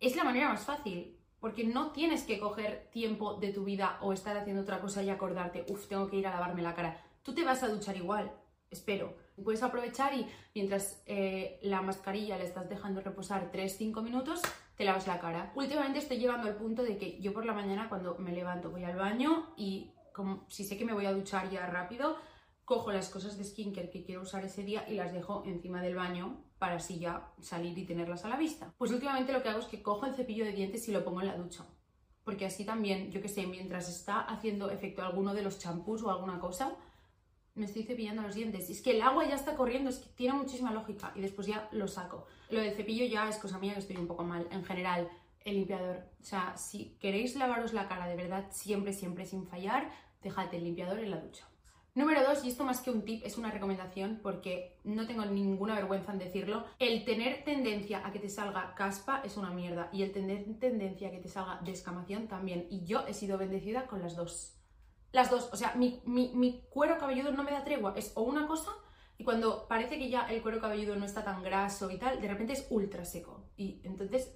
es 0.00 0.16
la 0.16 0.24
manera 0.24 0.48
más 0.48 0.64
fácil, 0.64 1.16
porque 1.38 1.62
no 1.62 1.92
tienes 1.92 2.24
que 2.24 2.40
coger 2.40 2.88
tiempo 2.90 3.34
de 3.34 3.52
tu 3.52 3.62
vida 3.62 3.96
o 4.00 4.12
estar 4.12 4.36
haciendo 4.36 4.62
otra 4.62 4.80
cosa 4.80 5.04
y 5.04 5.10
acordarte, 5.10 5.64
uff, 5.68 5.86
tengo 5.86 6.08
que 6.08 6.16
ir 6.16 6.26
a 6.26 6.32
lavarme 6.32 6.62
la 6.62 6.74
cara. 6.74 7.00
Tú 7.22 7.32
te 7.32 7.44
vas 7.44 7.62
a 7.62 7.68
duchar 7.68 7.96
igual, 7.96 8.32
espero. 8.70 9.16
Puedes 9.42 9.62
aprovechar 9.62 10.14
y 10.14 10.26
mientras 10.54 11.02
eh, 11.06 11.58
la 11.62 11.82
mascarilla 11.82 12.38
le 12.38 12.44
estás 12.44 12.68
dejando 12.68 13.00
reposar 13.00 13.50
3-5 13.52 14.02
minutos, 14.02 14.40
te 14.76 14.84
lavas 14.84 15.06
la 15.06 15.20
cara. 15.20 15.52
Últimamente 15.54 15.98
estoy 15.98 16.18
llegando 16.18 16.48
al 16.48 16.56
punto 16.56 16.82
de 16.82 16.96
que 16.96 17.20
yo 17.20 17.32
por 17.32 17.44
la 17.44 17.52
mañana 17.52 17.88
cuando 17.88 18.16
me 18.18 18.32
levanto 18.32 18.70
voy 18.70 18.84
al 18.84 18.96
baño 18.96 19.54
y 19.56 19.92
como 20.12 20.46
si 20.48 20.64
sé 20.64 20.78
que 20.78 20.84
me 20.84 20.94
voy 20.94 21.06
a 21.06 21.12
duchar 21.12 21.50
ya 21.50 21.66
rápido, 21.66 22.16
cojo 22.64 22.90
las 22.90 23.10
cosas 23.10 23.38
de 23.38 23.44
skincare 23.44 23.90
que 23.90 24.02
quiero 24.02 24.22
usar 24.22 24.44
ese 24.44 24.64
día 24.64 24.84
y 24.88 24.94
las 24.94 25.12
dejo 25.12 25.44
encima 25.46 25.80
del 25.82 25.94
baño 25.94 26.42
para 26.58 26.76
así 26.76 26.98
ya 26.98 27.32
salir 27.40 27.76
y 27.78 27.84
tenerlas 27.84 28.24
a 28.24 28.28
la 28.28 28.36
vista. 28.36 28.72
Pues 28.78 28.90
últimamente 28.90 29.32
lo 29.32 29.42
que 29.42 29.50
hago 29.50 29.60
es 29.60 29.66
que 29.66 29.82
cojo 29.82 30.06
el 30.06 30.14
cepillo 30.14 30.44
de 30.44 30.52
dientes 30.52 30.88
y 30.88 30.92
lo 30.92 31.04
pongo 31.04 31.20
en 31.20 31.28
la 31.28 31.36
ducha. 31.36 31.64
Porque 32.24 32.46
así 32.46 32.64
también, 32.64 33.12
yo 33.12 33.22
que 33.22 33.28
sé, 33.28 33.46
mientras 33.46 33.88
está 33.88 34.20
haciendo 34.20 34.70
efecto 34.70 35.02
alguno 35.02 35.32
de 35.32 35.42
los 35.42 35.60
champús 35.60 36.02
o 36.02 36.10
alguna 36.10 36.40
cosa, 36.40 36.74
me 37.56 37.64
estoy 37.64 37.82
cepillando 37.82 38.22
los 38.22 38.34
dientes. 38.34 38.70
Es 38.70 38.82
que 38.82 38.92
el 38.92 39.02
agua 39.02 39.26
ya 39.26 39.34
está 39.34 39.56
corriendo, 39.56 39.90
es 39.90 39.98
que 39.98 40.08
tiene 40.14 40.34
muchísima 40.34 40.72
lógica. 40.72 41.12
Y 41.14 41.20
después 41.20 41.46
ya 41.46 41.68
lo 41.72 41.88
saco. 41.88 42.26
Lo 42.50 42.60
del 42.60 42.74
cepillo 42.74 43.06
ya 43.06 43.28
es 43.28 43.38
cosa 43.38 43.58
mía 43.58 43.72
que 43.72 43.80
estoy 43.80 43.96
un 43.96 44.06
poco 44.06 44.24
mal. 44.24 44.46
En 44.50 44.64
general, 44.64 45.08
el 45.44 45.56
limpiador. 45.56 46.04
O 46.20 46.24
sea, 46.24 46.56
si 46.56 46.96
queréis 47.00 47.34
lavaros 47.34 47.72
la 47.72 47.88
cara 47.88 48.06
de 48.06 48.16
verdad 48.16 48.46
siempre, 48.50 48.92
siempre 48.92 49.26
sin 49.26 49.46
fallar, 49.46 49.90
dejad 50.22 50.52
el 50.54 50.64
limpiador 50.64 50.98
en 50.98 51.10
la 51.10 51.20
ducha. 51.20 51.48
Número 51.94 52.22
dos, 52.22 52.44
y 52.44 52.48
esto 52.48 52.62
más 52.62 52.82
que 52.82 52.90
un 52.90 53.06
tip, 53.06 53.24
es 53.24 53.38
una 53.38 53.50
recomendación 53.50 54.20
porque 54.22 54.76
no 54.84 55.06
tengo 55.06 55.24
ninguna 55.24 55.76
vergüenza 55.76 56.12
en 56.12 56.18
decirlo, 56.18 56.66
el 56.78 57.06
tener 57.06 57.42
tendencia 57.42 58.06
a 58.06 58.12
que 58.12 58.18
te 58.18 58.28
salga 58.28 58.74
caspa 58.74 59.22
es 59.24 59.38
una 59.38 59.50
mierda 59.50 59.88
y 59.94 60.02
el 60.02 60.12
tener 60.12 60.44
tendencia 60.58 61.08
a 61.08 61.10
que 61.10 61.20
te 61.20 61.28
salga 61.28 61.58
descamación 61.64 62.28
también. 62.28 62.66
Y 62.70 62.84
yo 62.84 63.06
he 63.06 63.14
sido 63.14 63.38
bendecida 63.38 63.86
con 63.86 64.02
las 64.02 64.14
dos. 64.14 64.55
Las 65.16 65.30
dos, 65.30 65.48
o 65.50 65.56
sea, 65.56 65.72
mi, 65.76 66.62
cuero 66.68 66.98
cabelludo 66.98 67.32
no 67.32 67.42
me 67.42 67.50
da 67.50 67.64
tregua, 67.64 67.94
es 67.96 68.12
o 68.16 68.20
una 68.20 68.46
cosa 68.46 68.70
y 69.16 69.24
cuando 69.24 69.66
parece 69.66 69.98
que 69.98 70.10
ya 70.10 70.26
el 70.26 70.42
cuero 70.42 70.60
cabelludo 70.60 70.94
no 70.94 71.06
está 71.06 71.24
tan 71.24 71.42
graso 71.42 71.90
y 71.90 71.96
tal, 71.96 72.20
de 72.20 72.28
repente 72.28 72.52
es 72.52 72.66
ultra 72.68 73.02
seco. 73.06 73.48
Y 73.56 73.80
entonces 73.82 74.34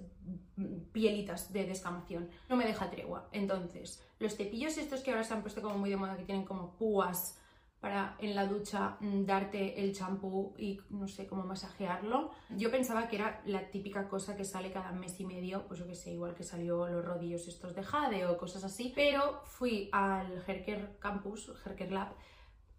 pielitas 0.91 1.53
de 1.53 1.65
descamación. 1.65 2.31
No 2.49 2.55
me 2.55 2.65
deja 2.65 2.89
tregua. 2.89 3.29
Entonces, 3.31 4.03
los 4.17 4.35
cepillos 4.35 4.75
estos 4.79 5.01
que 5.01 5.11
ahora 5.11 5.23
se 5.23 5.35
han 5.35 5.43
puesto 5.43 5.61
como 5.61 5.77
muy 5.77 5.91
de 5.91 5.97
moda, 5.97 6.17
que 6.17 6.23
tienen 6.23 6.45
como 6.45 6.75
púas 6.77 7.37
para 7.81 8.15
en 8.19 8.35
la 8.35 8.45
ducha 8.45 8.97
mm, 8.99 9.25
darte 9.25 9.83
el 9.83 9.93
champú 9.93 10.53
y 10.57 10.79
no 10.91 11.07
sé 11.07 11.25
cómo 11.25 11.43
masajearlo. 11.43 12.31
Yo 12.55 12.69
pensaba 12.69 13.07
que 13.07 13.15
era 13.17 13.41
la 13.45 13.71
típica 13.71 14.07
cosa 14.07 14.37
que 14.37 14.45
sale 14.45 14.71
cada 14.71 14.91
mes 14.91 15.19
y 15.19 15.25
medio, 15.25 15.67
pues 15.67 15.79
yo 15.79 15.87
que 15.87 15.95
sé, 15.95 16.11
igual 16.11 16.35
que 16.35 16.43
salió 16.43 16.87
los 16.87 17.03
rodillos 17.03 17.47
estos 17.47 17.75
de 17.75 17.83
Jade 17.83 18.27
o 18.27 18.37
cosas 18.37 18.63
así, 18.63 18.93
pero 18.95 19.41
fui 19.45 19.89
al 19.91 20.43
Herker 20.47 20.97
Campus, 20.99 21.51
Herker 21.65 21.91
Lab, 21.91 22.13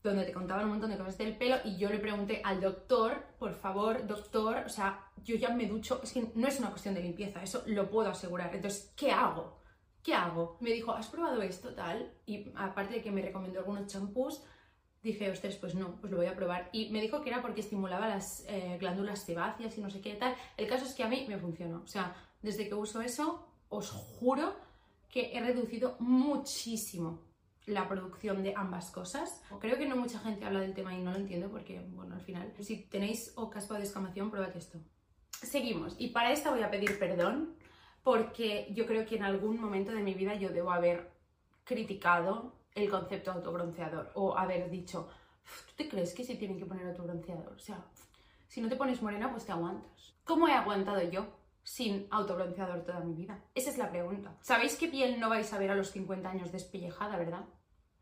donde 0.04 0.25
te 0.25 0.32
contaban 0.32 0.64
un 0.64 0.71
montón 0.73 0.90
de 0.90 0.99
cosas 0.99 1.18
del 1.18 1.37
pelo 1.37 1.56
y 1.64 1.76
yo 1.76 1.88
le 1.88 1.99
pregunté 1.99 2.40
al 2.44 2.61
doctor, 2.61 3.25
por 3.38 3.54
favor, 3.54 4.06
doctor, 4.06 4.62
o 4.66 4.68
sea, 4.68 5.11
yo 5.25 5.35
ya 5.35 5.50
me 5.50 5.66
ducho, 5.66 6.00
es 6.02 6.12
que 6.12 6.30
no 6.35 6.47
es 6.47 6.61
una 6.61 6.71
cuestión 6.71 6.94
de 6.94 7.02
limpieza, 7.02 7.42
eso 7.42 7.64
lo 7.66 7.90
puedo 7.90 8.09
asegurar, 8.09 8.54
entonces, 8.54 8.92
¿qué 8.97 9.11
hago? 9.11 9.61
¿Qué 10.02 10.14
hago? 10.14 10.59
Me 10.61 10.71
dijo, 10.71 10.92
¿has 10.92 11.09
probado 11.09 11.42
esto 11.42 11.75
tal? 11.75 12.12
Y 12.26 12.52
aparte 12.56 12.94
de 12.94 13.02
que 13.02 13.12
me 13.12 13.23
recomendó 13.23 13.61
algunos 13.61 13.87
champús, 13.87 14.42
dije, 15.02 15.30
ostras, 15.30 15.56
pues 15.56 15.75
no, 15.75 15.97
pues 16.00 16.11
lo 16.11 16.18
voy 16.18 16.26
a 16.26 16.37
probar. 16.37 16.68
Y 16.73 16.90
me 16.90 17.00
dijo 17.00 17.23
que 17.23 17.30
era 17.30 17.42
porque 17.42 17.61
estimulaba 17.61 18.09
las 18.09 18.44
eh, 18.49 18.76
glándulas 18.78 19.25
sebáceas 19.25 19.76
y 19.76 19.80
no 19.80 19.90
sé 19.90 20.00
qué 20.00 20.14
tal. 20.14 20.35
El 20.56 20.68
caso 20.68 20.85
es 20.85 20.94
que 20.94 21.02
a 21.02 21.09
mí 21.09 21.26
me 21.28 21.38
funcionó. 21.38 21.82
O 21.82 21.88
sea, 21.88 22.14
desde 22.40 22.68
que 22.68 22.75
uso 22.75 23.00
eso, 23.00 23.47
os 23.68 23.90
juro 23.90 24.54
que 25.09 25.37
he 25.37 25.40
reducido 25.40 25.97
muchísimo 25.99 27.21
la 27.66 27.88
producción 27.88 28.42
de 28.42 28.54
ambas 28.56 28.90
cosas. 28.90 29.42
Creo 29.61 29.76
que 29.76 29.87
no 29.87 29.97
mucha 29.97 30.18
gente 30.18 30.44
habla 30.44 30.61
del 30.61 30.75
tema 30.75 30.94
y 30.94 31.02
no 31.02 31.12
lo 31.12 31.18
entiendo 31.18 31.49
porque, 31.50 31.80
bueno, 31.90 32.14
al 32.14 32.23
final, 32.23 32.52
si 32.61 32.76
tenéis 32.85 33.32
o 33.37 33.50
caspa 33.50 33.75
de 33.75 33.80
descamación, 33.80 34.30
pruebad 34.30 34.56
esto. 34.56 34.78
Seguimos. 35.30 35.94
Y 35.99 36.09
para 36.09 36.32
esta 36.32 36.50
voy 36.50 36.62
a 36.62 36.71
pedir 36.71 36.99
perdón 36.99 37.56
porque 38.02 38.68
yo 38.75 38.87
creo 38.87 39.06
que 39.06 39.16
en 39.16 39.23
algún 39.23 39.61
momento 39.61 39.92
de 39.92 40.02
mi 40.02 40.14
vida 40.14 40.35
yo 40.35 40.49
debo 40.49 40.73
haber 40.73 41.12
criticado 41.64 42.52
el 42.75 42.91
concepto 42.91 43.33
autobronceador 43.33 44.11
o 44.14 44.37
haber 44.37 44.71
dicho, 44.71 45.09
¿tú 45.67 45.73
te 45.76 45.88
crees 45.88 46.14
que 46.14 46.25
se 46.25 46.37
tienen 46.37 46.59
que 46.59 46.67
poner 46.67 46.87
autobronceador? 46.87 47.52
O 47.52 47.59
sea, 47.59 47.85
si 48.47 48.61
no 48.61 48.69
te 48.69 48.76
pones 48.76 49.02
morena, 49.02 49.31
pues 49.31 49.47
te 49.47 49.52
aguantas. 49.52 50.14
¿Cómo 50.25 50.49
he 50.49 50.52
aguantado 50.52 51.02
yo 51.02 51.26
sin 51.62 52.07
autobronceador 52.11 52.85
toda 52.85 53.00
mi 53.00 53.14
vida? 53.14 53.43
Esa 53.55 53.71
es 53.71 53.79
la 53.79 53.91
pregunta. 53.91 54.37
¿Sabéis 54.41 54.76
qué 54.76 54.88
piel 54.88 55.19
no 55.19 55.29
vais 55.29 55.52
a 55.52 55.59
ver 55.59 55.71
a 55.71 55.75
los 55.75 55.91
50 55.91 56.29
años 56.29 56.52
despellejada, 56.52 57.17
verdad? 57.17 57.45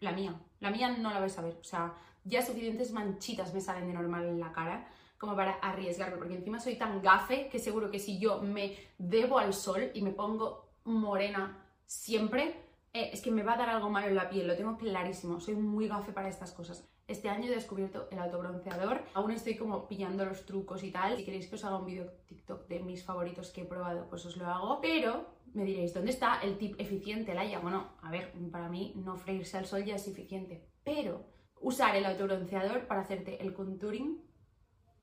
La 0.00 0.12
mía. 0.12 0.40
La 0.60 0.70
mía 0.70 0.90
no 0.90 1.10
la 1.10 1.20
vais 1.20 1.38
a 1.38 1.42
ver. 1.42 1.56
O 1.60 1.64
sea, 1.64 1.94
ya 2.24 2.42
suficientes 2.42 2.92
manchitas 2.92 3.54
me 3.54 3.60
salen 3.60 3.86
de 3.86 3.94
normal 3.94 4.26
en 4.26 4.40
la 4.40 4.52
cara 4.52 4.88
como 5.20 5.36
para 5.36 5.52
arriesgarme, 5.56 6.16
porque 6.16 6.34
encima 6.34 6.58
soy 6.58 6.76
tan 6.76 7.02
gafe 7.02 7.50
que 7.50 7.58
seguro 7.58 7.90
que 7.90 7.98
si 7.98 8.18
yo 8.18 8.40
me 8.40 8.74
debo 8.96 9.38
al 9.38 9.52
sol 9.52 9.90
y 9.92 10.00
me 10.00 10.12
pongo 10.12 10.70
morena 10.84 11.62
siempre, 11.84 12.69
eh, 12.92 13.10
es 13.12 13.20
que 13.20 13.30
me 13.30 13.42
va 13.42 13.54
a 13.54 13.58
dar 13.58 13.68
algo 13.68 13.90
malo 13.90 14.08
en 14.08 14.16
la 14.16 14.28
piel, 14.28 14.48
lo 14.48 14.56
tengo 14.56 14.76
clarísimo, 14.76 15.40
soy 15.40 15.54
muy 15.54 15.88
gafe 15.88 16.12
para 16.12 16.28
estas 16.28 16.52
cosas. 16.52 16.88
Este 17.06 17.28
año 17.28 17.46
he 17.46 17.54
descubierto 17.54 18.08
el 18.12 18.20
autobronceador, 18.20 19.02
aún 19.14 19.32
estoy 19.32 19.56
como 19.56 19.88
pillando 19.88 20.24
los 20.24 20.46
trucos 20.46 20.84
y 20.84 20.92
tal. 20.92 21.16
Si 21.16 21.24
queréis 21.24 21.48
que 21.48 21.56
os 21.56 21.64
haga 21.64 21.78
un 21.78 21.86
vídeo 21.86 22.06
TikTok 22.28 22.68
de 22.68 22.80
mis 22.80 23.04
favoritos 23.04 23.50
que 23.50 23.62
he 23.62 23.64
probado, 23.64 24.08
pues 24.08 24.24
os 24.26 24.36
lo 24.36 24.46
hago. 24.46 24.80
Pero 24.80 25.26
me 25.52 25.64
diréis, 25.64 25.92
¿dónde 25.92 26.12
está 26.12 26.40
el 26.40 26.56
tip 26.56 26.80
eficiente, 26.80 27.34
Laia? 27.34 27.58
Bueno, 27.58 27.96
a 28.00 28.12
ver, 28.12 28.32
para 28.52 28.68
mí 28.68 28.92
no 28.94 29.16
freírse 29.16 29.58
al 29.58 29.66
sol 29.66 29.84
ya 29.84 29.96
es 29.96 30.06
eficiente. 30.06 30.68
Pero 30.84 31.26
usar 31.60 31.96
el 31.96 32.06
autobronceador 32.06 32.86
para 32.86 33.00
hacerte 33.00 33.42
el 33.42 33.54
contouring 33.54 34.22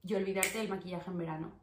y 0.04 0.14
olvidarte 0.14 0.60
del 0.60 0.70
maquillaje 0.70 1.12
en 1.12 1.18
verano. 1.18 1.60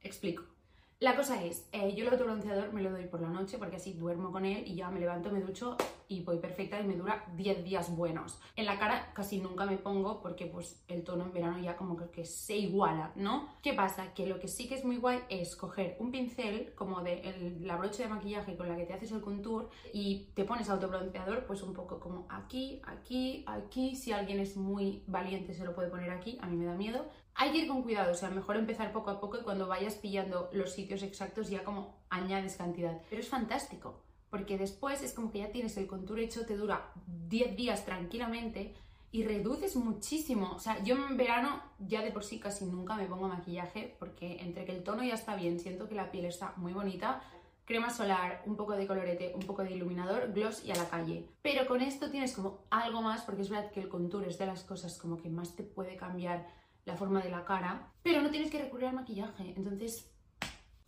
Explico. 0.00 0.55
La 0.98 1.14
cosa 1.14 1.44
es, 1.44 1.66
eh, 1.72 1.94
yo 1.94 2.06
el 2.06 2.12
autobronceador 2.12 2.72
me 2.72 2.80
lo 2.80 2.90
doy 2.90 3.04
por 3.04 3.20
la 3.20 3.28
noche 3.28 3.58
porque 3.58 3.76
así 3.76 3.92
duermo 3.92 4.32
con 4.32 4.46
él 4.46 4.64
y 4.66 4.76
ya 4.76 4.90
me 4.90 4.98
levanto, 4.98 5.30
me 5.30 5.42
ducho 5.42 5.76
y 6.08 6.22
voy 6.22 6.38
perfecta 6.38 6.80
y 6.80 6.84
me 6.84 6.96
dura 6.96 7.24
10 7.36 7.64
días 7.64 7.94
buenos. 7.94 8.40
En 8.54 8.66
la 8.66 8.78
cara 8.78 9.12
casi 9.14 9.38
nunca 9.38 9.66
me 9.66 9.76
pongo 9.76 10.20
porque 10.20 10.46
pues 10.46 10.82
el 10.88 11.04
tono 11.04 11.24
en 11.24 11.32
verano 11.32 11.58
ya 11.58 11.76
como 11.76 11.96
que, 11.96 12.24
se 12.24 12.56
iguala, 12.56 13.12
¿no? 13.14 13.48
¿Qué 13.62 13.72
pasa? 13.72 14.14
Que 14.14 14.26
lo 14.26 14.38
que 14.38 14.48
sí 14.48 14.68
que 14.68 14.74
es 14.74 14.84
muy 14.84 14.96
guay 14.96 15.20
es 15.28 15.56
coger 15.56 15.96
un 16.00 16.10
pincel 16.10 16.72
como 16.74 17.02
de 17.02 17.56
la 17.60 17.76
brocha 17.76 18.02
de 18.02 18.08
maquillaje 18.08 18.56
con 18.56 18.68
la 18.68 18.76
que 18.76 18.84
te 18.84 18.94
haces 18.94 19.12
el 19.12 19.20
contour 19.20 19.70
y 19.92 20.28
te 20.34 20.44
pones 20.44 20.68
autobronceador 20.68 21.46
pues 21.46 21.62
un 21.62 21.72
poco 21.72 22.00
como 22.00 22.26
aquí, 22.28 22.80
aquí, 22.84 23.44
aquí. 23.46 23.94
Si 23.96 24.12
alguien 24.12 24.40
es 24.40 24.56
muy 24.56 25.02
valiente 25.06 25.54
se 25.54 25.64
lo 25.64 25.74
puede 25.74 25.88
poner 25.88 26.10
aquí, 26.10 26.38
a 26.40 26.46
mí 26.46 26.56
me 26.56 26.64
da 26.64 26.74
miedo. 26.74 27.06
Hay 27.34 27.52
que 27.52 27.58
ir 27.58 27.68
con 27.68 27.82
cuidado, 27.82 28.12
o 28.12 28.14
sea, 28.14 28.30
mejor 28.30 28.56
empezar 28.56 28.92
poco 28.92 29.10
a 29.10 29.20
poco 29.20 29.38
y 29.38 29.42
cuando 29.42 29.68
vayas 29.68 29.96
pillando 29.96 30.48
los 30.52 30.72
sitios 30.72 31.02
exactos 31.02 31.50
ya 31.50 31.64
como 31.64 31.94
añades 32.08 32.56
cantidad. 32.56 33.02
Pero 33.10 33.20
es 33.20 33.28
fantástico, 33.28 34.00
porque 34.30 34.58
después 34.58 35.02
es 35.02 35.12
como 35.12 35.30
que 35.30 35.38
ya 35.38 35.52
tienes 35.52 35.76
el 35.76 35.86
contour 35.86 36.18
hecho, 36.18 36.46
te 36.46 36.56
dura 36.56 36.92
10 37.28 37.56
días 37.56 37.84
tranquilamente 37.84 38.74
y 39.12 39.24
reduces 39.24 39.76
muchísimo. 39.76 40.52
O 40.54 40.58
sea, 40.58 40.82
yo 40.82 40.96
en 40.96 41.16
verano 41.16 41.62
ya 41.78 42.02
de 42.02 42.12
por 42.12 42.24
sí 42.24 42.38
casi 42.38 42.64
nunca 42.66 42.96
me 42.96 43.06
pongo 43.06 43.28
maquillaje 43.28 43.96
porque 43.98 44.38
entre 44.40 44.64
que 44.64 44.72
el 44.72 44.82
tono 44.82 45.02
ya 45.02 45.14
está 45.14 45.36
bien, 45.36 45.58
siento 45.60 45.88
que 45.88 45.94
la 45.94 46.10
piel 46.10 46.26
está 46.26 46.52
muy 46.56 46.72
bonita, 46.72 47.22
crema 47.64 47.90
solar, 47.90 48.42
un 48.46 48.56
poco 48.56 48.72
de 48.72 48.86
colorete, 48.86 49.32
un 49.34 49.42
poco 49.42 49.62
de 49.62 49.72
iluminador, 49.72 50.32
gloss 50.32 50.64
y 50.64 50.70
a 50.70 50.76
la 50.76 50.88
calle. 50.88 51.28
Pero 51.42 51.66
con 51.66 51.80
esto 51.80 52.10
tienes 52.10 52.34
como 52.34 52.64
algo 52.70 53.02
más 53.02 53.22
porque 53.22 53.42
es 53.42 53.48
verdad 53.48 53.70
que 53.70 53.80
el 53.80 53.88
contour 53.88 54.24
es 54.24 54.38
de 54.38 54.46
las 54.46 54.64
cosas 54.64 54.98
como 54.98 55.16
que 55.16 55.28
más 55.28 55.56
te 55.56 55.62
puede 55.62 55.96
cambiar 55.96 56.46
la 56.84 56.96
forma 56.96 57.20
de 57.20 57.30
la 57.30 57.44
cara, 57.44 57.92
pero 58.02 58.22
no 58.22 58.30
tienes 58.30 58.50
que 58.50 58.62
recurrir 58.62 58.86
al 58.86 58.94
maquillaje. 58.94 59.54
Entonces, 59.56 60.10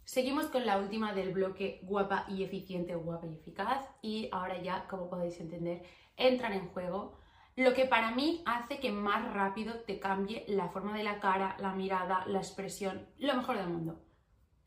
seguimos 0.08 0.46
con 0.46 0.64
la 0.64 0.78
última 0.78 1.12
del 1.12 1.34
bloque 1.34 1.80
guapa 1.82 2.24
y 2.28 2.42
eficiente, 2.42 2.94
guapa 2.94 3.26
y 3.26 3.34
eficaz. 3.34 3.86
Y 4.00 4.30
ahora 4.32 4.56
ya, 4.62 4.88
como 4.88 5.10
podéis 5.10 5.38
entender, 5.38 5.82
entran 6.16 6.54
en 6.54 6.68
juego 6.68 7.18
lo 7.56 7.74
que 7.74 7.84
para 7.84 8.12
mí 8.12 8.42
hace 8.46 8.80
que 8.80 8.90
más 8.90 9.30
rápido 9.34 9.80
te 9.80 10.00
cambie 10.00 10.46
la 10.48 10.70
forma 10.70 10.96
de 10.96 11.04
la 11.04 11.20
cara, 11.20 11.56
la 11.60 11.74
mirada, 11.74 12.24
la 12.26 12.38
expresión, 12.38 13.06
lo 13.18 13.34
mejor 13.34 13.58
del 13.58 13.68
mundo. 13.68 14.02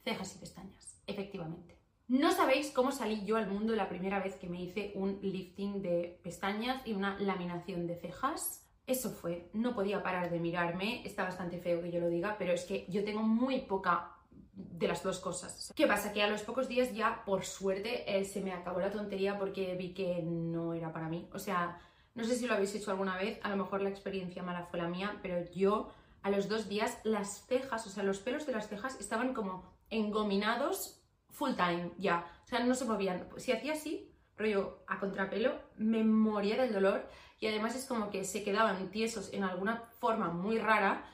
Cejas 0.04 0.36
y 0.36 0.40
pestañas, 0.40 1.02
efectivamente. 1.08 1.80
No 2.08 2.32
sabéis 2.32 2.70
cómo 2.70 2.92
salí 2.92 3.26
yo 3.26 3.38
al 3.38 3.50
mundo 3.50 3.76
la 3.76 3.90
primera 3.90 4.20
vez 4.20 4.36
que 4.36 4.48
me 4.48 4.62
hice 4.62 4.92
un 4.94 5.18
lifting 5.24 5.82
de 5.82 6.20
pestañas 6.24 6.86
y 6.86 6.94
una 6.94 7.18
laminación 7.20 7.88
de 7.88 7.96
cejas. 7.96 8.70
Eso 8.86 9.10
fue, 9.10 9.50
no 9.54 9.74
podía 9.74 10.04
parar 10.04 10.30
de 10.30 10.40
mirarme, 10.40 11.02
está 11.04 11.24
bastante 11.24 11.58
feo 11.58 11.82
que 11.82 11.92
yo 11.92 12.00
lo 12.00 12.10
diga, 12.10 12.36
pero 12.38 12.54
es 12.54 12.66
que 12.66 12.86
yo 12.90 13.04
tengo 13.04 13.24
muy 13.24 13.62
poca 13.62 14.21
de 14.54 14.88
las 14.88 15.04
dos 15.04 15.20
cosas. 15.20 15.72
¿Qué 15.76 15.88
pasa? 15.88 16.12
Que 16.12 16.24
a 16.24 16.30
los 16.30 16.42
pocos 16.42 16.68
días 16.68 16.94
ya, 16.94 17.24
por 17.26 17.46
suerte, 17.46 18.04
eh, 18.06 18.26
se 18.26 18.42
me 18.42 18.52
acabó 18.52 18.80
la 18.80 18.92
tontería 18.92 19.38
porque 19.38 19.76
vi 19.76 19.94
que 19.94 20.22
no 20.24 20.74
era 20.74 20.92
para 20.92 21.08
mí. 21.08 21.30
O 21.34 21.40
sea, 21.40 21.80
no 22.16 22.24
sé 22.24 22.36
si 22.36 22.48
lo 22.48 22.54
habéis 22.54 22.76
hecho 22.76 22.92
alguna 22.92 23.18
vez, 23.18 23.40
a 23.44 23.50
lo 23.50 23.58
mejor 23.58 23.82
la 23.82 23.90
experiencia 23.90 24.44
mala 24.44 24.66
fue 24.66 24.80
la 24.80 24.88
mía, 24.88 25.20
pero 25.22 25.50
yo 25.52 25.92
a 26.22 26.30
los 26.30 26.50
dos 26.50 26.68
días 26.68 27.00
las 27.04 27.46
cejas, 27.48 27.88
o 27.88 27.90
sea, 27.90 28.04
los 28.04 28.20
pelos 28.20 28.46
de 28.46 28.54
las 28.54 28.68
cejas 28.68 29.00
estaban 29.00 29.34
como 29.34 29.64
engominados 29.90 31.02
full 31.30 31.54
time 31.54 31.92
ya. 31.98 32.26
O 32.44 32.48
sea, 32.48 32.60
no 32.60 32.76
se 32.76 32.86
movían. 32.86 33.28
Si 33.38 33.52
hacía 33.52 33.74
así, 33.74 34.14
rollo 34.38 34.84
a 34.88 35.00
contrapelo, 35.00 35.60
me 35.78 36.04
moría 36.04 36.62
del 36.62 36.74
dolor 36.74 37.08
y 37.40 37.48
además 37.48 37.76
es 37.76 37.86
como 37.86 38.12
que 38.12 38.24
se 38.24 38.44
quedaban 38.44 38.92
tiesos 38.92 39.34
en 39.34 39.44
alguna 39.44 39.84
forma 40.00 40.30
muy 40.30 40.60
rara 40.60 41.06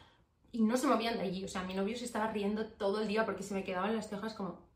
y 0.52 0.62
no 0.62 0.78
se 0.78 0.88
movían 0.88 1.18
de 1.18 1.24
allí. 1.24 1.44
O 1.44 1.48
sea, 1.48 1.64
mi 1.64 1.74
novio 1.74 1.98
se 1.98 2.06
estaba 2.06 2.32
riendo 2.32 2.66
todo 2.68 3.02
el 3.02 3.08
día 3.08 3.26
porque 3.26 3.44
se 3.44 3.54
me 3.54 3.64
quedaban 3.64 3.96
las 3.96 4.10
cejas 4.10 4.34
como... 4.34 4.68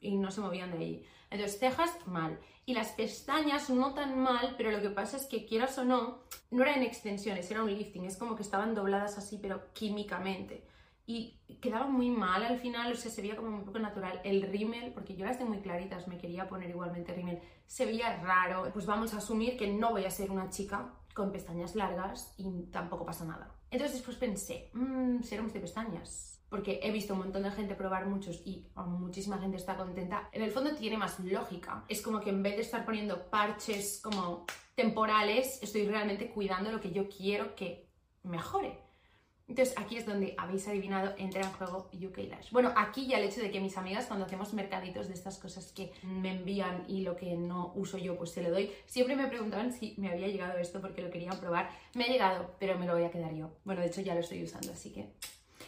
y 0.00 0.16
no 0.16 0.30
se 0.30 0.40
movían 0.40 0.70
de 0.70 0.78
allí. 0.78 1.04
Entonces, 1.30 1.58
cejas 1.58 2.06
mal. 2.06 2.38
Y 2.66 2.74
las 2.74 2.92
pestañas 2.92 3.70
no 3.70 3.94
tan 3.94 4.18
mal, 4.18 4.54
pero 4.56 4.70
lo 4.70 4.80
que 4.80 4.90
pasa 4.90 5.16
es 5.16 5.26
que 5.26 5.46
quieras 5.46 5.78
o 5.78 5.84
no, 5.84 6.20
no 6.50 6.62
eran 6.62 6.82
extensiones, 6.82 7.50
era 7.50 7.62
un 7.62 7.72
lifting. 7.72 8.04
Es 8.04 8.16
como 8.16 8.36
que 8.36 8.42
estaban 8.42 8.74
dobladas 8.74 9.18
así, 9.18 9.38
pero 9.40 9.72
químicamente 9.72 10.66
y 11.08 11.40
quedaba 11.62 11.86
muy 11.86 12.10
mal 12.10 12.44
al 12.44 12.58
final, 12.58 12.92
o 12.92 12.94
sea, 12.94 13.10
se 13.10 13.22
veía 13.22 13.34
como 13.34 13.48
un 13.48 13.64
poco 13.64 13.78
natural. 13.78 14.20
El 14.24 14.42
rímel, 14.42 14.92
porque 14.92 15.16
yo 15.16 15.24
las 15.24 15.38
tengo 15.38 15.50
muy 15.50 15.62
claritas, 15.62 16.06
me 16.06 16.18
quería 16.18 16.46
poner 16.46 16.68
igualmente 16.68 17.14
rímel, 17.14 17.40
se 17.66 17.86
veía 17.86 18.18
raro. 18.22 18.70
Pues 18.74 18.84
vamos 18.84 19.14
a 19.14 19.16
asumir 19.16 19.56
que 19.56 19.68
no 19.68 19.92
voy 19.92 20.04
a 20.04 20.10
ser 20.10 20.30
una 20.30 20.50
chica 20.50 20.92
con 21.14 21.32
pestañas 21.32 21.74
largas 21.74 22.34
y 22.36 22.66
tampoco 22.70 23.06
pasa 23.06 23.24
nada. 23.24 23.57
Entonces 23.70 23.98
después 23.98 24.16
pensé, 24.16 24.70
mmm, 24.72 25.22
serums 25.22 25.52
de 25.52 25.60
pestañas. 25.60 26.42
Porque 26.48 26.80
he 26.82 26.90
visto 26.90 27.12
un 27.12 27.20
montón 27.20 27.42
de 27.42 27.50
gente 27.50 27.74
probar 27.74 28.06
muchos 28.06 28.40
y 28.46 28.66
muchísima 28.74 29.38
gente 29.38 29.58
está 29.58 29.76
contenta. 29.76 30.30
En 30.32 30.42
el 30.42 30.50
fondo 30.50 30.74
tiene 30.74 30.96
más 30.96 31.20
lógica. 31.20 31.84
Es 31.88 32.00
como 32.00 32.20
que 32.20 32.30
en 32.30 32.42
vez 32.42 32.56
de 32.56 32.62
estar 32.62 32.86
poniendo 32.86 33.28
parches 33.28 34.00
como 34.02 34.46
temporales, 34.74 35.62
estoy 35.62 35.86
realmente 35.86 36.30
cuidando 36.30 36.72
lo 36.72 36.80
que 36.80 36.90
yo 36.90 37.06
quiero 37.10 37.54
que 37.54 37.90
mejore. 38.22 38.87
Entonces 39.48 39.74
aquí 39.78 39.96
es 39.96 40.04
donde 40.04 40.34
habéis 40.36 40.68
adivinado, 40.68 41.14
entra 41.16 41.40
en 41.40 41.50
juego 41.52 41.88
UK 41.94 42.18
Lash. 42.28 42.50
Bueno, 42.50 42.70
aquí 42.76 43.06
ya 43.06 43.18
el 43.18 43.24
hecho 43.24 43.40
de 43.40 43.50
que 43.50 43.60
mis 43.60 43.78
amigas 43.78 44.06
cuando 44.06 44.26
hacemos 44.26 44.52
mercaditos 44.52 45.08
de 45.08 45.14
estas 45.14 45.38
cosas 45.38 45.72
que 45.72 45.90
me 46.02 46.32
envían 46.32 46.84
y 46.86 47.00
lo 47.00 47.16
que 47.16 47.34
no 47.34 47.72
uso 47.74 47.96
yo 47.96 48.16
pues 48.16 48.30
se 48.30 48.42
lo 48.42 48.50
doy, 48.50 48.70
siempre 48.86 49.16
me 49.16 49.26
preguntaban 49.26 49.72
si 49.72 49.94
me 49.96 50.10
había 50.10 50.28
llegado 50.28 50.58
esto 50.58 50.80
porque 50.82 51.00
lo 51.00 51.10
querían 51.10 51.40
probar. 51.40 51.70
Me 51.94 52.04
ha 52.04 52.08
llegado, 52.08 52.54
pero 52.58 52.78
me 52.78 52.86
lo 52.86 52.92
voy 52.92 53.04
a 53.04 53.10
quedar 53.10 53.34
yo. 53.34 53.50
Bueno, 53.64 53.80
de 53.80 53.86
hecho 53.86 54.02
ya 54.02 54.14
lo 54.14 54.20
estoy 54.20 54.42
usando, 54.44 54.72
así 54.72 54.92
que 54.92 55.08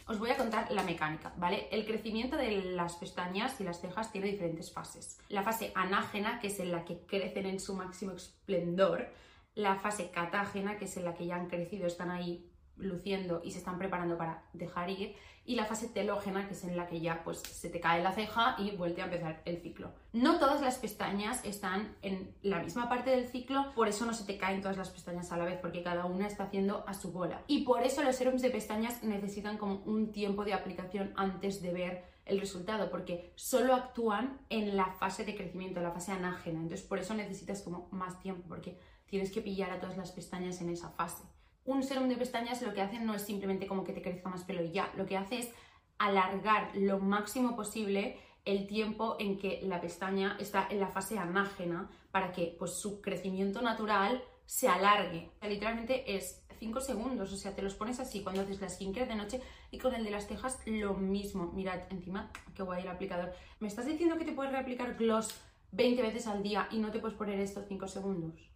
Os 0.06 0.18
voy 0.18 0.30
a 0.30 0.36
contar 0.36 0.70
la 0.72 0.82
mecánica, 0.82 1.32
¿vale? 1.36 1.68
El 1.70 1.86
crecimiento 1.86 2.36
de 2.36 2.62
las 2.62 2.96
pestañas 2.96 3.60
y 3.60 3.64
las 3.64 3.80
cejas 3.80 4.10
tiene 4.12 4.26
diferentes 4.26 4.72
fases. 4.72 5.18
La 5.28 5.42
fase 5.42 5.72
anágena, 5.74 6.40
que 6.40 6.48
es 6.48 6.58
en 6.60 6.72
la 6.72 6.84
que 6.84 6.98
crecen 7.06 7.46
en 7.46 7.60
su 7.60 7.74
máximo 7.74 8.12
esplendor, 8.12 9.08
la 9.54 9.76
fase 9.76 10.10
catágena, 10.10 10.78
que 10.78 10.86
es 10.86 10.96
en 10.96 11.04
la 11.04 11.14
que 11.14 11.26
ya 11.26 11.36
han 11.36 11.48
crecido, 11.48 11.86
están 11.86 12.10
ahí 12.10 12.49
luciendo 12.76 13.40
y 13.44 13.50
se 13.52 13.58
están 13.58 13.78
preparando 13.78 14.16
para 14.16 14.44
dejar 14.52 14.90
ir, 14.90 15.16
y 15.44 15.56
la 15.56 15.64
fase 15.64 15.88
telógena, 15.88 16.46
que 16.46 16.54
es 16.54 16.64
en 16.64 16.76
la 16.76 16.86
que 16.86 17.00
ya 17.00 17.24
pues 17.24 17.38
se 17.40 17.70
te 17.70 17.80
cae 17.80 18.02
la 18.02 18.12
ceja 18.12 18.54
y 18.58 18.70
vuelve 18.76 19.02
a 19.02 19.06
empezar 19.06 19.42
el 19.44 19.60
ciclo. 19.60 19.92
No 20.12 20.38
todas 20.38 20.60
las 20.60 20.78
pestañas 20.78 21.44
están 21.44 21.96
en 22.02 22.34
la 22.42 22.62
misma 22.62 22.88
parte 22.88 23.10
del 23.10 23.26
ciclo, 23.26 23.72
por 23.74 23.88
eso 23.88 24.04
no 24.06 24.12
se 24.12 24.24
te 24.24 24.36
caen 24.36 24.60
todas 24.60 24.76
las 24.76 24.90
pestañas 24.90 25.32
a 25.32 25.36
la 25.36 25.46
vez, 25.46 25.58
porque 25.60 25.82
cada 25.82 26.04
una 26.04 26.26
está 26.26 26.44
haciendo 26.44 26.84
a 26.86 26.94
su 26.94 27.10
bola. 27.10 27.42
Y 27.46 27.64
por 27.64 27.82
eso 27.82 28.02
los 28.02 28.16
serums 28.16 28.42
de 28.42 28.50
pestañas 28.50 29.02
necesitan 29.02 29.56
como 29.58 29.82
un 29.86 30.12
tiempo 30.12 30.44
de 30.44 30.54
aplicación 30.54 31.12
antes 31.16 31.62
de 31.62 31.72
ver 31.72 32.04
el 32.26 32.38
resultado, 32.38 32.90
porque 32.90 33.32
solo 33.34 33.74
actúan 33.74 34.38
en 34.50 34.76
la 34.76 34.92
fase 34.92 35.24
de 35.24 35.34
crecimiento, 35.34 35.80
la 35.80 35.90
fase 35.90 36.12
anágena. 36.12 36.60
Entonces, 36.60 36.86
por 36.86 37.00
eso 37.00 37.14
necesitas 37.14 37.62
como 37.62 37.88
más 37.90 38.20
tiempo, 38.20 38.44
porque 38.46 38.78
tienes 39.06 39.32
que 39.32 39.40
pillar 39.40 39.72
a 39.72 39.80
todas 39.80 39.96
las 39.96 40.12
pestañas 40.12 40.60
en 40.60 40.68
esa 40.68 40.90
fase 40.90 41.24
un 41.64 41.82
serum 41.82 42.08
de 42.08 42.16
pestañas 42.16 42.62
lo 42.62 42.72
que 42.72 42.82
hace 42.82 42.98
no 42.98 43.14
es 43.14 43.22
simplemente 43.22 43.66
como 43.66 43.84
que 43.84 43.92
te 43.92 44.02
crezca 44.02 44.28
más 44.28 44.44
pelo 44.44 44.64
y 44.64 44.72
ya, 44.72 44.90
lo 44.96 45.06
que 45.06 45.16
hace 45.16 45.38
es 45.38 45.50
alargar 45.98 46.70
lo 46.74 46.98
máximo 46.98 47.54
posible 47.54 48.18
el 48.44 48.66
tiempo 48.66 49.16
en 49.18 49.38
que 49.38 49.60
la 49.62 49.80
pestaña 49.80 50.36
está 50.40 50.66
en 50.70 50.80
la 50.80 50.88
fase 50.88 51.18
anágena 51.18 51.90
para 52.10 52.32
que 52.32 52.56
pues, 52.58 52.74
su 52.74 53.00
crecimiento 53.00 53.60
natural 53.62 54.22
se 54.46 54.68
alargue. 54.68 55.30
literalmente 55.42 56.16
es 56.16 56.42
5 56.58 56.80
segundos, 56.80 57.32
o 57.32 57.36
sea, 57.36 57.54
te 57.54 57.62
los 57.62 57.74
pones 57.74 58.00
así 58.00 58.22
cuando 58.22 58.42
haces 58.42 58.60
la 58.60 58.68
skincare 58.68 59.06
de 59.06 59.14
noche 59.14 59.40
y 59.70 59.78
con 59.78 59.94
el 59.94 60.04
de 60.04 60.10
las 60.10 60.26
cejas 60.26 60.58
lo 60.66 60.94
mismo. 60.94 61.52
Mirad, 61.52 61.80
encima, 61.90 62.30
qué 62.54 62.62
guay 62.62 62.82
el 62.82 62.88
aplicador. 62.88 63.32
¿Me 63.60 63.68
estás 63.68 63.86
diciendo 63.86 64.18
que 64.18 64.24
te 64.24 64.32
puedes 64.32 64.52
reaplicar 64.52 64.96
gloss 64.96 65.34
20 65.72 66.02
veces 66.02 66.26
al 66.26 66.42
día 66.42 66.68
y 66.70 66.78
no 66.78 66.90
te 66.90 66.98
puedes 66.98 67.16
poner 67.16 67.38
esto 67.40 67.64
5 67.66 67.88
segundos? 67.88 68.50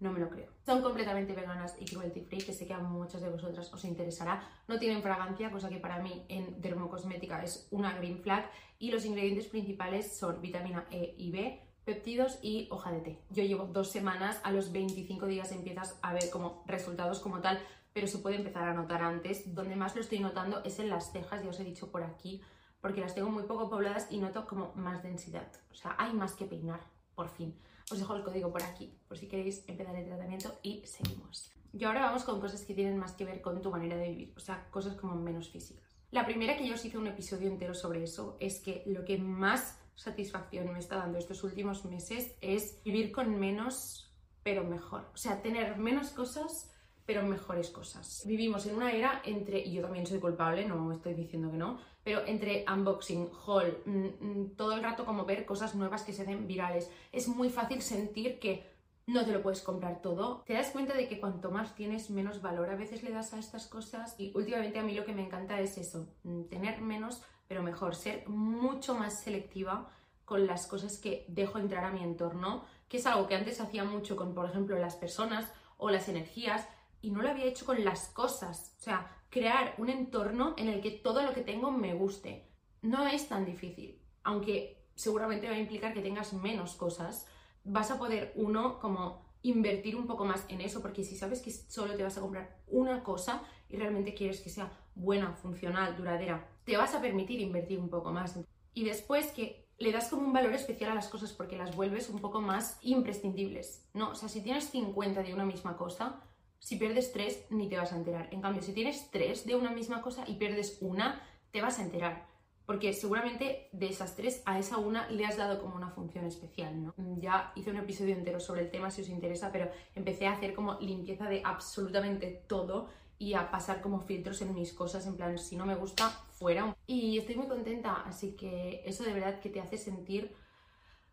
No 0.00 0.12
me 0.12 0.20
lo 0.20 0.28
creo. 0.28 0.50
Son 0.64 0.82
completamente 0.82 1.34
veganas 1.34 1.76
y 1.80 1.84
cruelty 1.84 2.20
free, 2.20 2.42
que 2.42 2.52
sé 2.52 2.66
que 2.66 2.74
a 2.74 2.78
muchas 2.78 3.20
de 3.20 3.28
vosotras 3.28 3.72
os 3.72 3.84
interesará. 3.84 4.42
No 4.68 4.78
tienen 4.78 5.02
fragancia, 5.02 5.50
cosa 5.50 5.68
que 5.68 5.78
para 5.78 6.00
mí 6.00 6.24
en 6.28 6.60
dermocosmética 6.60 7.42
es 7.42 7.68
una 7.70 7.96
green 7.96 8.20
flag. 8.20 8.50
Y 8.78 8.90
los 8.90 9.04
ingredientes 9.04 9.46
principales 9.46 10.16
son 10.16 10.40
vitamina 10.40 10.86
E 10.90 11.14
y 11.16 11.30
B, 11.30 11.60
péptidos 11.84 12.38
y 12.42 12.68
hoja 12.70 12.92
de 12.92 13.00
té. 13.00 13.22
Yo 13.30 13.44
llevo 13.44 13.66
dos 13.66 13.90
semanas, 13.90 14.40
a 14.42 14.52
los 14.52 14.72
25 14.72 15.26
días 15.26 15.52
empiezas 15.52 15.98
a 16.02 16.12
ver 16.12 16.30
como 16.30 16.64
resultados 16.66 17.20
como 17.20 17.40
tal, 17.40 17.60
pero 17.92 18.06
se 18.06 18.18
puede 18.18 18.36
empezar 18.36 18.68
a 18.68 18.74
notar 18.74 19.02
antes. 19.02 19.54
Donde 19.54 19.76
más 19.76 19.94
lo 19.94 20.00
estoy 20.00 20.18
notando 20.18 20.62
es 20.64 20.78
en 20.78 20.90
las 20.90 21.12
cejas, 21.12 21.42
ya 21.42 21.50
os 21.50 21.60
he 21.60 21.64
dicho 21.64 21.90
por 21.90 22.02
aquí, 22.02 22.42
porque 22.80 23.00
las 23.00 23.14
tengo 23.14 23.30
muy 23.30 23.44
poco 23.44 23.70
pobladas 23.70 24.08
y 24.10 24.18
noto 24.18 24.46
como 24.46 24.72
más 24.74 25.02
densidad. 25.02 25.50
O 25.70 25.74
sea, 25.74 25.94
hay 25.98 26.12
más 26.12 26.34
que 26.34 26.44
peinar, 26.44 26.80
por 27.14 27.28
fin. 27.28 27.54
Os 27.90 27.98
dejo 27.98 28.16
el 28.16 28.22
código 28.22 28.50
por 28.50 28.62
aquí, 28.62 28.98
por 29.06 29.18
si 29.18 29.28
queréis 29.28 29.64
empezar 29.68 29.94
el 29.96 30.06
tratamiento 30.06 30.58
y 30.62 30.82
seguimos. 30.86 31.50
Y 31.72 31.84
ahora 31.84 32.02
vamos 32.02 32.24
con 32.24 32.40
cosas 32.40 32.64
que 32.64 32.74
tienen 32.74 32.96
más 32.96 33.12
que 33.12 33.24
ver 33.24 33.40
con 33.40 33.60
tu 33.60 33.70
manera 33.70 33.96
de 33.96 34.08
vivir, 34.08 34.32
o 34.36 34.40
sea, 34.40 34.68
cosas 34.70 34.96
como 34.96 35.16
menos 35.16 35.50
físicas. 35.50 35.84
La 36.10 36.24
primera 36.24 36.56
que 36.56 36.66
yo 36.66 36.74
os 36.74 36.84
hice 36.84 36.96
un 36.96 37.08
episodio 37.08 37.48
entero 37.48 37.74
sobre 37.74 38.04
eso 38.04 38.36
es 38.38 38.60
que 38.60 38.84
lo 38.86 39.04
que 39.04 39.18
más 39.18 39.80
satisfacción 39.96 40.72
me 40.72 40.78
está 40.78 40.96
dando 40.96 41.18
estos 41.18 41.42
últimos 41.42 41.84
meses 41.84 42.36
es 42.40 42.82
vivir 42.84 43.10
con 43.10 43.38
menos, 43.38 44.12
pero 44.42 44.64
mejor. 44.64 45.10
O 45.12 45.16
sea, 45.16 45.42
tener 45.42 45.76
menos 45.76 46.10
cosas, 46.10 46.70
pero 47.04 47.22
mejores 47.24 47.70
cosas. 47.70 48.22
Vivimos 48.26 48.66
en 48.66 48.76
una 48.76 48.92
era 48.92 49.22
entre, 49.24 49.58
y 49.58 49.72
yo 49.72 49.82
también 49.82 50.06
soy 50.06 50.20
culpable, 50.20 50.66
no 50.66 50.92
estoy 50.92 51.14
diciendo 51.14 51.50
que 51.50 51.58
no, 51.58 51.80
pero 52.04 52.24
entre 52.26 52.64
unboxing, 52.70 53.30
haul, 53.46 53.78
mm, 53.86 53.90
mm, 54.20 54.56
todo 54.56 54.74
el 54.74 54.82
rato 54.82 55.04
como 55.04 55.24
ver 55.24 55.46
cosas 55.46 55.74
nuevas 55.74 56.02
que 56.02 56.12
se 56.12 56.22
hacen 56.22 56.46
virales, 56.46 56.90
es 57.10 57.26
muy 57.26 57.48
fácil 57.48 57.80
sentir 57.82 58.38
que 58.38 58.72
no 59.06 59.24
te 59.24 59.32
lo 59.32 59.42
puedes 59.42 59.62
comprar 59.62 60.00
todo. 60.00 60.42
Te 60.46 60.54
das 60.54 60.70
cuenta 60.70 60.94
de 60.94 61.08
que 61.08 61.20
cuanto 61.20 61.50
más 61.50 61.74
tienes, 61.74 62.10
menos 62.10 62.40
valor 62.40 62.70
a 62.70 62.76
veces 62.76 63.02
le 63.02 63.10
das 63.10 63.34
a 63.34 63.38
estas 63.38 63.66
cosas. 63.66 64.14
Y 64.18 64.32
últimamente 64.34 64.78
a 64.78 64.82
mí 64.82 64.94
lo 64.94 65.04
que 65.04 65.12
me 65.12 65.24
encanta 65.24 65.60
es 65.60 65.76
eso, 65.78 66.08
mm, 66.22 66.44
tener 66.44 66.80
menos, 66.80 67.22
pero 67.48 67.62
mejor, 67.62 67.94
ser 67.94 68.28
mucho 68.28 68.94
más 68.94 69.22
selectiva 69.22 69.90
con 70.24 70.46
las 70.46 70.66
cosas 70.66 70.98
que 70.98 71.26
dejo 71.28 71.58
entrar 71.58 71.84
a 71.84 71.90
mi 71.90 72.02
entorno, 72.02 72.64
que 72.88 72.96
es 72.96 73.06
algo 73.06 73.26
que 73.26 73.34
antes 73.34 73.60
hacía 73.60 73.84
mucho 73.84 74.16
con, 74.16 74.34
por 74.34 74.48
ejemplo, 74.48 74.78
las 74.78 74.96
personas 74.96 75.50
o 75.76 75.90
las 75.90 76.08
energías, 76.08 76.66
y 77.02 77.10
no 77.10 77.20
lo 77.20 77.28
había 77.28 77.44
hecho 77.44 77.66
con 77.66 77.84
las 77.84 78.08
cosas. 78.08 78.74
O 78.78 78.82
sea, 78.82 79.10
crear 79.34 79.74
un 79.78 79.90
entorno 79.90 80.54
en 80.56 80.68
el 80.68 80.80
que 80.80 80.92
todo 80.92 81.22
lo 81.22 81.34
que 81.34 81.40
tengo 81.40 81.72
me 81.72 81.92
guste. 81.92 82.46
No 82.82 83.04
es 83.08 83.28
tan 83.28 83.44
difícil, 83.44 84.00
aunque 84.22 84.86
seguramente 84.94 85.48
va 85.48 85.56
a 85.56 85.58
implicar 85.58 85.92
que 85.92 86.02
tengas 86.02 86.32
menos 86.34 86.76
cosas, 86.76 87.26
vas 87.64 87.90
a 87.90 87.98
poder 87.98 88.32
uno 88.36 88.78
como 88.78 89.26
invertir 89.42 89.96
un 89.96 90.06
poco 90.06 90.24
más 90.24 90.44
en 90.48 90.60
eso, 90.60 90.80
porque 90.80 91.02
si 91.02 91.16
sabes 91.16 91.42
que 91.42 91.50
solo 91.50 91.96
te 91.96 92.04
vas 92.04 92.16
a 92.16 92.20
comprar 92.20 92.60
una 92.68 93.02
cosa 93.02 93.42
y 93.68 93.76
realmente 93.76 94.14
quieres 94.14 94.40
que 94.40 94.50
sea 94.50 94.70
buena, 94.94 95.32
funcional, 95.32 95.96
duradera, 95.96 96.48
te 96.64 96.76
vas 96.76 96.94
a 96.94 97.00
permitir 97.00 97.40
invertir 97.40 97.80
un 97.80 97.88
poco 97.88 98.12
más. 98.12 98.38
Y 98.72 98.84
después 98.84 99.32
que 99.32 99.66
le 99.78 99.90
das 99.90 100.10
como 100.10 100.22
un 100.22 100.32
valor 100.32 100.52
especial 100.52 100.92
a 100.92 100.94
las 100.94 101.08
cosas 101.08 101.32
porque 101.32 101.58
las 101.58 101.74
vuelves 101.74 102.08
un 102.08 102.20
poco 102.20 102.40
más 102.40 102.78
imprescindibles, 102.82 103.84
¿no? 103.94 104.10
O 104.10 104.14
sea, 104.14 104.28
si 104.28 104.42
tienes 104.42 104.70
50 104.70 105.24
de 105.24 105.34
una 105.34 105.44
misma 105.44 105.76
cosa, 105.76 106.22
si 106.64 106.76
pierdes 106.76 107.12
tres, 107.12 107.44
ni 107.50 107.68
te 107.68 107.76
vas 107.76 107.92
a 107.92 107.96
enterar. 107.96 108.30
En 108.32 108.40
cambio, 108.40 108.62
si 108.62 108.72
tienes 108.72 109.10
tres 109.10 109.44
de 109.44 109.54
una 109.54 109.70
misma 109.70 110.00
cosa 110.00 110.24
y 110.26 110.36
pierdes 110.36 110.78
una, 110.80 111.20
te 111.50 111.60
vas 111.60 111.78
a 111.78 111.82
enterar. 111.82 112.26
Porque 112.64 112.94
seguramente 112.94 113.68
de 113.72 113.88
esas 113.88 114.16
tres 114.16 114.42
a 114.46 114.58
esa 114.58 114.78
una 114.78 115.06
le 115.10 115.26
has 115.26 115.36
dado 115.36 115.60
como 115.60 115.76
una 115.76 115.90
función 115.90 116.24
especial, 116.24 116.82
¿no? 116.82 116.94
Ya 117.18 117.52
hice 117.54 117.70
un 117.70 117.76
episodio 117.76 118.14
entero 118.14 118.40
sobre 118.40 118.62
el 118.62 118.70
tema 118.70 118.90
si 118.90 119.02
os 119.02 119.10
interesa, 119.10 119.52
pero 119.52 119.70
empecé 119.94 120.26
a 120.26 120.32
hacer 120.32 120.54
como 120.54 120.80
limpieza 120.80 121.28
de 121.28 121.42
absolutamente 121.44 122.44
todo 122.48 122.88
y 123.18 123.34
a 123.34 123.50
pasar 123.50 123.82
como 123.82 124.00
filtros 124.00 124.40
en 124.40 124.54
mis 124.54 124.72
cosas, 124.72 125.06
en 125.06 125.18
plan, 125.18 125.36
si 125.36 125.56
no 125.56 125.66
me 125.66 125.74
gusta, 125.74 126.08
fuera. 126.30 126.74
Y 126.86 127.18
estoy 127.18 127.34
muy 127.34 127.46
contenta, 127.46 128.04
así 128.06 128.36
que 128.36 128.82
eso 128.86 129.04
de 129.04 129.12
verdad 129.12 129.38
que 129.38 129.50
te 129.50 129.60
hace 129.60 129.76
sentir 129.76 130.34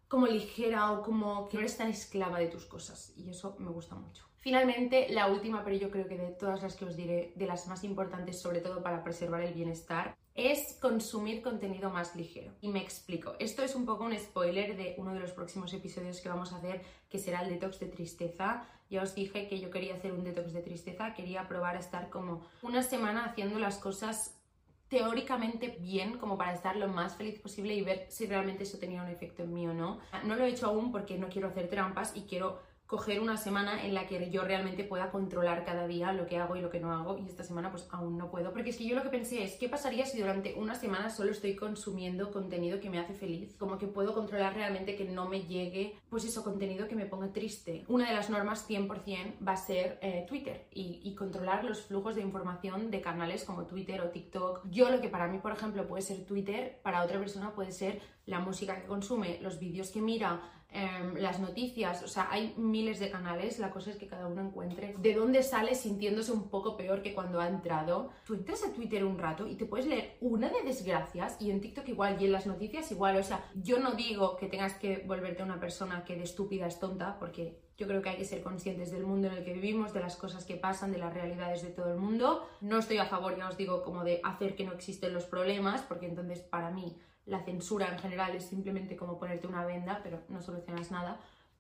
como 0.07 0.27
ligera 0.27 0.93
o 0.93 1.03
como 1.03 1.49
que 1.49 1.57
no 1.57 1.59
eres 1.59 1.75
tan 1.75 1.89
esclava 1.89 2.39
de 2.39 2.47
tus 2.47 2.63
cosas 2.63 3.11
y 3.17 3.29
eso 3.29 3.57
me 3.59 3.69
gusta 3.69 3.95
mucho. 3.95 4.30
Finalmente, 4.41 5.07
la 5.09 5.27
última, 5.27 5.63
pero 5.63 5.77
yo 5.77 5.91
creo 5.91 6.07
que 6.07 6.17
de 6.17 6.31
todas 6.31 6.63
las 6.63 6.75
que 6.75 6.85
os 6.85 6.95
diré, 6.95 7.31
de 7.35 7.45
las 7.45 7.67
más 7.67 7.83
importantes, 7.83 8.41
sobre 8.41 8.59
todo 8.59 8.81
para 8.81 9.03
preservar 9.03 9.43
el 9.43 9.53
bienestar, 9.53 10.15
es 10.33 10.77
consumir 10.81 11.43
contenido 11.43 11.91
más 11.91 12.15
ligero. 12.15 12.53
Y 12.59 12.69
me 12.69 12.81
explico. 12.81 13.35
Esto 13.37 13.63
es 13.63 13.75
un 13.75 13.85
poco 13.85 14.03
un 14.03 14.17
spoiler 14.17 14.75
de 14.75 14.95
uno 14.97 15.13
de 15.13 15.19
los 15.19 15.31
próximos 15.31 15.71
episodios 15.73 16.21
que 16.21 16.29
vamos 16.29 16.53
a 16.53 16.57
hacer, 16.57 16.81
que 17.07 17.19
será 17.19 17.43
el 17.43 17.49
detox 17.49 17.79
de 17.79 17.87
tristeza. 17.87 18.65
Ya 18.89 19.03
os 19.03 19.13
dije 19.13 19.47
que 19.47 19.59
yo 19.59 19.69
quería 19.69 19.93
hacer 19.93 20.11
un 20.11 20.23
detox 20.23 20.53
de 20.53 20.63
tristeza, 20.63 21.13
quería 21.13 21.47
probar 21.47 21.75
a 21.75 21.79
estar 21.79 22.09
como 22.09 22.41
una 22.63 22.81
semana 22.81 23.25
haciendo 23.25 23.59
las 23.59 23.77
cosas 23.77 24.41
teóricamente 24.87 25.77
bien 25.79 26.17
como 26.17 26.37
para 26.37 26.53
estar 26.53 26.75
lo 26.75 26.89
más 26.89 27.15
feliz 27.15 27.39
posible 27.39 27.73
y 27.73 27.81
ver 27.81 28.07
si 28.09 28.25
realmente 28.25 28.63
eso 28.63 28.77
tenía 28.77 29.01
un 29.01 29.07
efecto 29.07 29.43
en 29.43 29.53
mí 29.53 29.65
o 29.65 29.73
no. 29.73 29.99
No 30.25 30.35
lo 30.35 30.43
he 30.43 30.49
hecho 30.49 30.65
aún 30.65 30.91
porque 30.91 31.17
no 31.17 31.29
quiero 31.29 31.47
hacer 31.47 31.69
trampas 31.69 32.11
y 32.13 32.23
quiero 32.23 32.59
coger 32.91 33.21
una 33.21 33.37
semana 33.37 33.85
en 33.85 33.93
la 33.93 34.05
que 34.05 34.29
yo 34.29 34.43
realmente 34.43 34.83
pueda 34.83 35.11
controlar 35.11 35.63
cada 35.63 35.87
día 35.87 36.11
lo 36.11 36.27
que 36.27 36.37
hago 36.37 36.57
y 36.57 36.61
lo 36.61 36.69
que 36.69 36.81
no 36.81 36.91
hago 36.91 37.17
y 37.17 37.25
esta 37.25 37.41
semana 37.41 37.71
pues 37.71 37.87
aún 37.89 38.17
no 38.17 38.29
puedo. 38.29 38.51
Porque 38.51 38.71
es 38.71 38.75
que 38.75 38.85
yo 38.85 38.97
lo 38.97 39.01
que 39.01 39.07
pensé 39.07 39.45
es 39.45 39.55
qué 39.55 39.69
pasaría 39.69 40.05
si 40.05 40.19
durante 40.19 40.55
una 40.55 40.75
semana 40.75 41.09
solo 41.09 41.31
estoy 41.31 41.55
consumiendo 41.55 42.31
contenido 42.31 42.81
que 42.81 42.89
me 42.89 42.99
hace 42.99 43.13
feliz 43.13 43.55
como 43.57 43.77
que 43.77 43.87
puedo 43.87 44.13
controlar 44.13 44.55
realmente 44.55 44.97
que 44.97 45.05
no 45.05 45.25
me 45.29 45.43
llegue 45.43 45.95
pues 46.09 46.25
eso 46.25 46.43
contenido 46.43 46.89
que 46.89 46.97
me 46.97 47.05
ponga 47.05 47.31
triste. 47.31 47.85
Una 47.87 48.09
de 48.09 48.13
las 48.13 48.29
normas 48.29 48.69
100% 48.69 49.47
va 49.47 49.53
a 49.53 49.55
ser 49.55 49.97
eh, 50.01 50.25
Twitter 50.27 50.67
y, 50.73 50.99
y 51.01 51.15
controlar 51.15 51.63
los 51.63 51.83
flujos 51.83 52.15
de 52.15 52.23
información 52.23 52.91
de 52.91 52.99
canales 52.99 53.45
como 53.45 53.67
Twitter 53.67 54.01
o 54.01 54.09
TikTok. 54.09 54.65
Yo 54.69 54.89
lo 54.89 54.99
que 54.99 55.07
para 55.07 55.29
mí 55.29 55.37
por 55.37 55.53
ejemplo 55.53 55.87
puede 55.87 56.01
ser 56.01 56.25
Twitter 56.25 56.81
para 56.83 57.05
otra 57.05 57.19
persona 57.19 57.55
puede 57.55 57.71
ser 57.71 58.01
la 58.25 58.39
música 58.39 58.81
que 58.81 58.87
consume 58.87 59.39
los 59.41 59.59
vídeos 59.59 59.91
que 59.91 60.01
mira 60.01 60.41
Em, 60.73 61.15
las 61.17 61.41
noticias, 61.41 62.01
o 62.01 62.07
sea, 62.07 62.29
hay 62.31 62.53
miles 62.55 62.97
de 62.99 63.11
canales, 63.11 63.59
la 63.59 63.71
cosa 63.71 63.91
es 63.91 63.97
que 63.97 64.07
cada 64.07 64.27
uno 64.27 64.41
encuentre 64.41 64.95
de 64.97 65.13
dónde 65.13 65.43
sale 65.43 65.75
sintiéndose 65.75 66.31
un 66.31 66.49
poco 66.49 66.77
peor 66.77 67.01
que 67.01 67.13
cuando 67.13 67.41
ha 67.41 67.49
entrado. 67.49 68.11
Tú 68.25 68.35
entras 68.35 68.63
a 68.63 68.71
Twitter 68.71 69.03
un 69.03 69.19
rato 69.19 69.47
y 69.47 69.55
te 69.55 69.65
puedes 69.65 69.85
leer 69.85 70.15
una 70.21 70.47
de 70.47 70.63
desgracias 70.63 71.35
y 71.41 71.51
en 71.51 71.59
TikTok 71.59 71.89
igual 71.89 72.21
y 72.21 72.25
en 72.25 72.31
las 72.31 72.47
noticias 72.47 72.89
igual, 72.89 73.17
o 73.17 73.23
sea, 73.23 73.43
yo 73.53 73.79
no 73.79 73.91
digo 73.91 74.37
que 74.37 74.47
tengas 74.47 74.75
que 74.75 75.03
volverte 75.05 75.43
una 75.43 75.59
persona 75.59 76.05
que 76.05 76.15
de 76.15 76.23
estúpida 76.23 76.67
es 76.67 76.79
tonta, 76.79 77.19
porque 77.19 77.59
yo 77.77 77.85
creo 77.85 78.01
que 78.01 78.09
hay 78.09 78.17
que 78.17 78.25
ser 78.25 78.41
conscientes 78.41 78.91
del 78.91 79.03
mundo 79.03 79.27
en 79.27 79.33
el 79.33 79.43
que 79.43 79.53
vivimos, 79.53 79.91
de 79.91 79.99
las 79.99 80.15
cosas 80.15 80.45
que 80.45 80.55
pasan, 80.55 80.93
de 80.93 80.99
las 80.99 81.13
realidades 81.13 81.63
de 81.63 81.71
todo 81.71 81.91
el 81.91 81.99
mundo. 81.99 82.47
No 82.61 82.77
estoy 82.77 82.97
a 82.99 83.05
favor, 83.05 83.37
ya 83.37 83.49
os 83.49 83.57
digo, 83.57 83.83
como 83.83 84.05
de 84.05 84.21
hacer 84.23 84.55
que 84.55 84.63
no 84.63 84.71
existen 84.71 85.13
los 85.13 85.25
problemas, 85.25 85.81
porque 85.81 86.05
entonces 86.05 86.39
para 86.39 86.71
mí 86.71 86.95
la 87.25 87.43
censura 87.43 87.87
en 87.87 87.99
general 87.99 88.35
es 88.35 88.45
simplemente 88.45 88.95
como 88.95 89.17
ponerte 89.17 89.47
una 89.47 89.65
venda, 89.65 89.99
pero 90.03 90.21
no 90.29 90.41
solucionas 90.41 90.91
nada. 90.91 91.19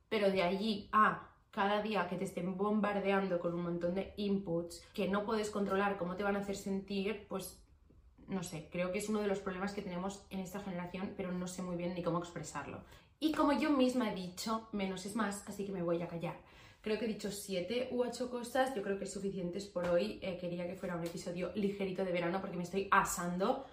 Pero 0.09 0.31
de 0.31 0.43
allí 0.43 0.89
a 0.91 1.29
cada 1.51 1.81
día 1.81 2.07
que 2.07 2.17
te 2.17 2.25
estén 2.25 2.57
bombardeando 2.57 3.39
con 3.39 3.53
un 3.53 3.63
montón 3.63 3.93
de 3.93 4.13
inputs 4.17 4.83
que 4.93 5.07
no 5.07 5.25
puedes 5.25 5.49
controlar 5.49 5.97
cómo 5.97 6.15
te 6.15 6.23
van 6.23 6.35
a 6.35 6.39
hacer 6.39 6.55
sentir, 6.55 7.25
pues 7.27 7.61
no 8.27 8.43
sé, 8.43 8.69
creo 8.71 8.91
que 8.91 8.99
es 8.99 9.09
uno 9.09 9.19
de 9.19 9.27
los 9.27 9.39
problemas 9.39 9.73
que 9.73 9.81
tenemos 9.81 10.25
en 10.29 10.39
esta 10.39 10.61
generación, 10.61 11.13
pero 11.17 11.31
no 11.31 11.47
sé 11.47 11.61
muy 11.61 11.75
bien 11.75 11.93
ni 11.93 12.01
cómo 12.01 12.19
expresarlo. 12.19 12.81
Y 13.19 13.33
como 13.33 13.51
yo 13.53 13.69
misma 13.69 14.11
he 14.11 14.15
dicho, 14.15 14.69
menos 14.71 15.05
es 15.05 15.15
más, 15.15 15.47
así 15.47 15.65
que 15.65 15.71
me 15.71 15.83
voy 15.83 16.01
a 16.01 16.07
callar. 16.07 16.37
Creo 16.81 16.97
que 16.97 17.05
he 17.05 17.07
dicho 17.07 17.31
siete 17.31 17.89
u 17.91 18.01
ocho 18.01 18.31
cosas, 18.31 18.73
yo 18.73 18.81
creo 18.81 18.97
que 18.97 19.03
es 19.03 19.13
suficientes 19.13 19.67
por 19.67 19.87
hoy. 19.87 20.17
Eh, 20.23 20.37
quería 20.41 20.65
que 20.65 20.75
fuera 20.75 20.95
un 20.95 21.05
episodio 21.05 21.51
ligerito 21.53 22.03
de 22.03 22.11
verano 22.11 22.41
porque 22.41 22.57
me 22.57 22.63
estoy 22.63 22.87
asando. 22.89 23.67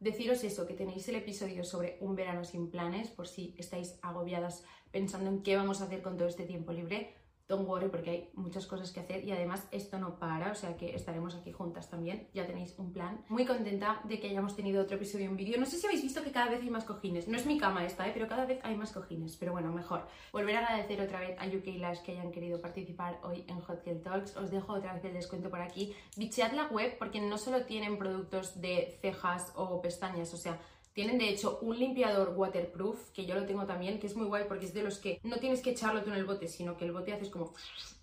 Deciros 0.00 0.44
eso, 0.44 0.66
que 0.66 0.74
tenéis 0.74 1.08
el 1.08 1.16
episodio 1.16 1.64
sobre 1.64 1.98
un 2.00 2.14
verano 2.14 2.44
sin 2.44 2.70
planes, 2.70 3.08
por 3.10 3.26
si 3.26 3.54
estáis 3.58 3.98
agobiadas 4.02 4.64
pensando 4.90 5.30
en 5.30 5.42
qué 5.42 5.56
vamos 5.56 5.80
a 5.80 5.84
hacer 5.84 6.02
con 6.02 6.16
todo 6.16 6.28
este 6.28 6.44
tiempo 6.44 6.72
libre 6.72 7.17
don't 7.48 7.66
worry 7.66 7.88
porque 7.88 8.10
hay 8.10 8.30
muchas 8.34 8.66
cosas 8.66 8.92
que 8.92 9.00
hacer 9.00 9.24
y 9.24 9.32
además 9.32 9.66
esto 9.70 9.98
no 9.98 10.18
para, 10.18 10.52
o 10.52 10.54
sea 10.54 10.76
que 10.76 10.94
estaremos 10.94 11.34
aquí 11.34 11.50
juntas 11.52 11.88
también, 11.88 12.28
ya 12.34 12.46
tenéis 12.46 12.74
un 12.78 12.92
plan. 12.92 13.24
Muy 13.28 13.46
contenta 13.46 14.00
de 14.04 14.20
que 14.20 14.28
hayamos 14.28 14.54
tenido 14.54 14.82
otro 14.82 14.96
episodio 14.96 15.26
en 15.26 15.36
vídeo. 15.36 15.58
No 15.58 15.66
sé 15.66 15.78
si 15.78 15.86
habéis 15.86 16.02
visto 16.02 16.22
que 16.22 16.30
cada 16.30 16.50
vez 16.50 16.60
hay 16.60 16.70
más 16.70 16.84
cojines, 16.84 17.26
no 17.26 17.36
es 17.36 17.46
mi 17.46 17.58
cama 17.58 17.84
esta, 17.84 18.06
¿eh? 18.06 18.10
pero 18.12 18.28
cada 18.28 18.44
vez 18.44 18.60
hay 18.62 18.76
más 18.76 18.92
cojines, 18.92 19.36
pero 19.36 19.52
bueno, 19.52 19.72
mejor. 19.72 20.06
Volver 20.32 20.56
a 20.56 20.66
agradecer 20.66 21.00
otra 21.00 21.20
vez 21.20 21.38
a 21.38 21.46
UK 21.46 21.78
Lash 21.78 22.02
que 22.02 22.12
hayan 22.12 22.30
querido 22.30 22.60
participar 22.60 23.18
hoy 23.22 23.44
en 23.48 23.60
Hot 23.60 23.82
Girl 23.84 24.02
Talks. 24.02 24.36
Os 24.36 24.50
dejo 24.50 24.74
otra 24.74 24.92
vez 24.92 25.04
el 25.04 25.14
descuento 25.14 25.48
por 25.48 25.60
aquí. 25.60 25.94
Bichead 26.16 26.52
la 26.52 26.66
web 26.66 26.98
porque 26.98 27.20
no 27.20 27.38
solo 27.38 27.64
tienen 27.64 27.98
productos 27.98 28.60
de 28.60 28.98
cejas 29.00 29.52
o 29.56 29.80
pestañas, 29.80 30.34
o 30.34 30.36
sea, 30.36 30.60
tienen 30.98 31.16
de 31.16 31.28
hecho 31.28 31.60
un 31.62 31.78
limpiador 31.78 32.30
waterproof, 32.36 33.10
que 33.10 33.24
yo 33.24 33.36
lo 33.36 33.46
tengo 33.46 33.64
también, 33.66 34.00
que 34.00 34.08
es 34.08 34.16
muy 34.16 34.26
guay 34.26 34.46
porque 34.48 34.64
es 34.64 34.74
de 34.74 34.82
los 34.82 34.98
que 34.98 35.20
no 35.22 35.36
tienes 35.36 35.62
que 35.62 35.70
echarlo 35.70 36.02
tú 36.02 36.10
en 36.10 36.16
el 36.16 36.24
bote, 36.24 36.48
sino 36.48 36.76
que 36.76 36.86
el 36.86 36.90
bote 36.90 37.12
haces 37.12 37.30
como 37.30 37.54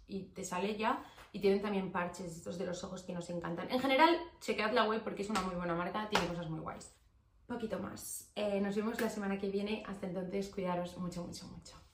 y 0.07 0.27
te 0.27 0.45
sale 0.45 0.77
ya. 0.77 1.03
Y 1.33 1.41
tienen 1.41 1.61
también 1.61 1.91
parches 1.91 2.37
estos 2.37 2.57
de 2.57 2.65
los 2.65 2.81
ojos 2.85 3.03
que 3.03 3.11
nos 3.11 3.29
encantan. 3.29 3.69
En 3.69 3.81
general, 3.81 4.17
chequead 4.39 4.71
la 4.71 4.87
web 4.87 5.03
porque 5.03 5.23
es 5.23 5.29
una 5.29 5.41
muy 5.41 5.55
buena 5.55 5.75
marca, 5.75 6.07
tiene 6.09 6.25
cosas 6.25 6.49
muy 6.49 6.61
guays. 6.61 6.95
Poquito 7.47 7.79
más. 7.79 8.31
Eh, 8.33 8.61
nos 8.61 8.77
vemos 8.77 9.01
la 9.01 9.09
semana 9.09 9.37
que 9.37 9.49
viene. 9.49 9.83
Hasta 9.85 10.07
entonces, 10.07 10.47
cuidaros 10.47 10.97
mucho, 10.97 11.25
mucho, 11.25 11.47
mucho. 11.47 11.84